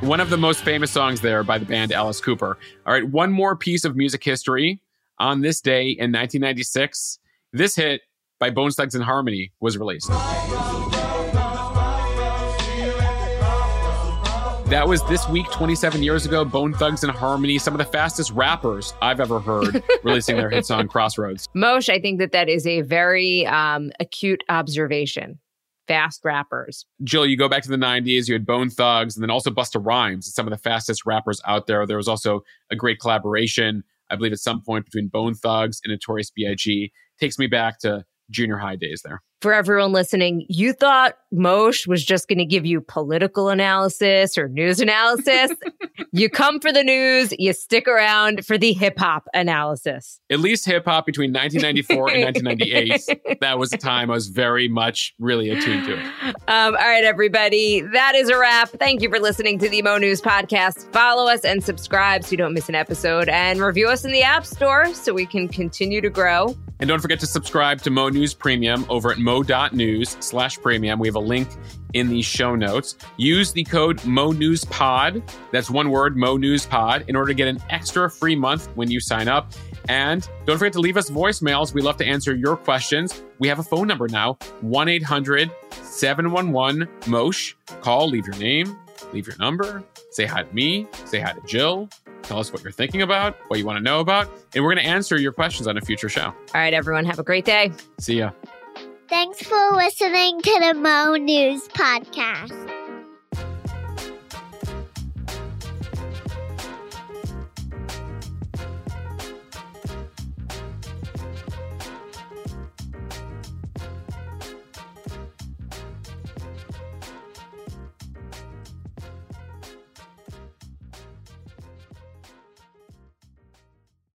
One 0.00 0.20
of 0.20 0.28
the 0.28 0.36
most 0.36 0.62
famous 0.62 0.90
songs 0.90 1.22
there 1.22 1.42
by 1.42 1.56
the 1.56 1.64
band 1.64 1.90
Alice 1.90 2.20
Cooper. 2.20 2.58
All 2.86 2.92
right, 2.92 3.08
one 3.08 3.32
more 3.32 3.56
piece 3.56 3.86
of 3.86 3.96
music 3.96 4.22
history. 4.22 4.80
On 5.18 5.40
this 5.40 5.60
day 5.60 5.90
in 5.90 6.12
1996, 6.12 7.20
this 7.52 7.76
hit 7.76 8.02
by 8.38 8.50
Bone 8.50 8.70
Thugs 8.70 8.94
and 8.94 9.04
Harmony 9.04 9.52
was 9.60 9.78
released. 9.78 10.10
That 14.74 14.88
was 14.88 15.04
this 15.04 15.28
week, 15.28 15.48
27 15.52 16.02
years 16.02 16.26
ago. 16.26 16.44
Bone 16.44 16.74
Thugs 16.74 17.04
and 17.04 17.12
Harmony, 17.12 17.58
some 17.58 17.74
of 17.74 17.78
the 17.78 17.84
fastest 17.84 18.32
rappers 18.32 18.92
I've 19.00 19.20
ever 19.20 19.38
heard, 19.38 19.84
releasing 20.02 20.36
their 20.36 20.50
hit 20.50 20.66
song 20.66 20.88
Crossroads. 20.88 21.48
Mosheh, 21.54 21.90
I 21.90 22.00
think 22.00 22.18
that 22.18 22.32
that 22.32 22.48
is 22.48 22.66
a 22.66 22.80
very 22.80 23.46
um, 23.46 23.92
acute 24.00 24.42
observation. 24.48 25.38
Fast 25.86 26.24
rappers. 26.24 26.86
Jill, 27.04 27.24
you 27.24 27.36
go 27.36 27.48
back 27.48 27.62
to 27.62 27.68
the 27.68 27.76
90s, 27.76 28.26
you 28.26 28.34
had 28.34 28.44
Bone 28.44 28.68
Thugs, 28.68 29.16
and 29.16 29.22
then 29.22 29.30
also 29.30 29.48
Busta 29.48 29.80
Rhymes, 29.80 30.34
some 30.34 30.44
of 30.44 30.50
the 30.50 30.58
fastest 30.58 31.06
rappers 31.06 31.40
out 31.46 31.68
there. 31.68 31.86
There 31.86 31.96
was 31.96 32.08
also 32.08 32.42
a 32.68 32.74
great 32.74 32.98
collaboration, 32.98 33.84
I 34.10 34.16
believe, 34.16 34.32
at 34.32 34.40
some 34.40 34.60
point 34.60 34.86
between 34.86 35.06
Bone 35.06 35.34
Thugs 35.34 35.80
and 35.84 35.92
Notorious 35.92 36.32
B.I.G. 36.32 36.90
Takes 37.20 37.38
me 37.38 37.46
back 37.46 37.78
to 37.82 38.04
junior 38.28 38.56
high 38.56 38.74
days 38.74 39.02
there 39.04 39.22
for 39.44 39.52
everyone 39.52 39.92
listening, 39.92 40.46
you 40.48 40.72
thought 40.72 41.18
Mosheh 41.30 41.86
was 41.86 42.02
just 42.02 42.28
going 42.28 42.38
to 42.38 42.46
give 42.46 42.64
you 42.64 42.80
political 42.80 43.50
analysis 43.50 44.38
or 44.38 44.48
news 44.48 44.80
analysis. 44.80 45.52
you 46.12 46.30
come 46.30 46.60
for 46.60 46.72
the 46.72 46.82
news, 46.82 47.34
you 47.38 47.52
stick 47.52 47.86
around 47.86 48.46
for 48.46 48.56
the 48.56 48.72
hip 48.72 48.98
hop 48.98 49.28
analysis. 49.34 50.18
At 50.30 50.40
least 50.40 50.64
hip 50.64 50.86
hop 50.86 51.04
between 51.04 51.30
1994 51.30 52.10
and 52.10 52.24
1998. 52.24 53.20
That 53.40 53.58
was 53.58 53.70
a 53.74 53.76
time 53.76 54.10
I 54.10 54.14
was 54.14 54.28
very 54.28 54.68
much 54.68 55.12
really 55.18 55.50
attuned 55.50 55.84
to 55.86 55.98
it. 55.98 56.06
Um, 56.48 56.74
all 56.74 56.88
right, 56.88 57.04
everybody. 57.04 57.80
That 57.80 58.14
is 58.14 58.30
a 58.30 58.38
wrap. 58.38 58.70
Thank 58.70 59.02
you 59.02 59.10
for 59.10 59.18
listening 59.18 59.58
to 59.58 59.68
the 59.68 59.82
Mo 59.82 59.98
News 59.98 60.22
Podcast. 60.22 60.90
Follow 60.90 61.30
us 61.30 61.44
and 61.44 61.62
subscribe 61.62 62.24
so 62.24 62.30
you 62.30 62.38
don't 62.38 62.54
miss 62.54 62.70
an 62.70 62.74
episode 62.74 63.28
and 63.28 63.60
review 63.60 63.88
us 63.88 64.06
in 64.06 64.12
the 64.12 64.22
App 64.22 64.46
Store 64.46 64.94
so 64.94 65.12
we 65.12 65.26
can 65.26 65.48
continue 65.48 66.00
to 66.00 66.08
grow. 66.08 66.56
And 66.84 66.88
don't 66.90 67.00
forget 67.00 67.18
to 67.20 67.26
subscribe 67.26 67.80
to 67.84 67.90
Mo 67.90 68.10
News 68.10 68.34
Premium 68.34 68.84
over 68.90 69.10
at 69.10 69.16
mo.news 69.16 70.18
slash 70.20 70.58
premium. 70.58 70.98
We 70.98 71.08
have 71.08 71.14
a 71.14 71.18
link 71.18 71.48
in 71.94 72.10
the 72.10 72.20
show 72.20 72.54
notes. 72.54 72.96
Use 73.16 73.54
the 73.54 73.64
code 73.64 74.04
Mo 74.04 74.32
News 74.32 74.66
Pod. 74.66 75.22
That's 75.50 75.70
one 75.70 75.88
word, 75.88 76.14
Mo 76.14 76.36
News 76.36 76.66
Pod, 76.66 77.06
in 77.08 77.16
order 77.16 77.28
to 77.28 77.34
get 77.34 77.48
an 77.48 77.58
extra 77.70 78.10
free 78.10 78.36
month 78.36 78.66
when 78.74 78.90
you 78.90 79.00
sign 79.00 79.28
up. 79.28 79.50
And 79.88 80.28
don't 80.44 80.58
forget 80.58 80.74
to 80.74 80.80
leave 80.80 80.98
us 80.98 81.08
voicemails. 81.08 81.72
We 81.72 81.80
love 81.80 81.96
to 81.96 82.06
answer 82.06 82.34
your 82.34 82.54
questions. 82.54 83.22
We 83.38 83.48
have 83.48 83.60
a 83.60 83.62
phone 83.62 83.86
number 83.86 84.06
now 84.06 84.34
1 84.60 84.86
800 84.86 85.50
711 85.70 86.86
MOSH. 87.06 87.56
Call, 87.80 88.10
leave 88.10 88.26
your 88.26 88.36
name, 88.36 88.76
leave 89.14 89.26
your 89.26 89.38
number, 89.38 89.82
say 90.10 90.26
hi 90.26 90.42
to 90.42 90.54
me, 90.54 90.86
say 91.06 91.20
hi 91.20 91.32
to 91.32 91.40
Jill, 91.46 91.88
Tell 92.24 92.38
us 92.38 92.52
what 92.52 92.62
you're 92.62 92.72
thinking 92.72 93.02
about, 93.02 93.36
what 93.48 93.58
you 93.58 93.66
want 93.66 93.78
to 93.78 93.82
know 93.84 94.00
about, 94.00 94.28
and 94.54 94.64
we're 94.64 94.74
going 94.74 94.84
to 94.84 94.90
answer 94.90 95.18
your 95.20 95.32
questions 95.32 95.66
on 95.66 95.76
a 95.76 95.80
future 95.80 96.08
show. 96.08 96.26
All 96.26 96.34
right, 96.54 96.74
everyone, 96.74 97.04
have 97.04 97.18
a 97.18 97.22
great 97.22 97.44
day. 97.44 97.72
See 97.98 98.18
ya. 98.18 98.30
Thanks 99.08 99.42
for 99.42 99.72
listening 99.72 100.40
to 100.40 100.58
the 100.60 100.74
Mo 100.74 101.16
News 101.16 101.68
Podcast. 101.68 102.83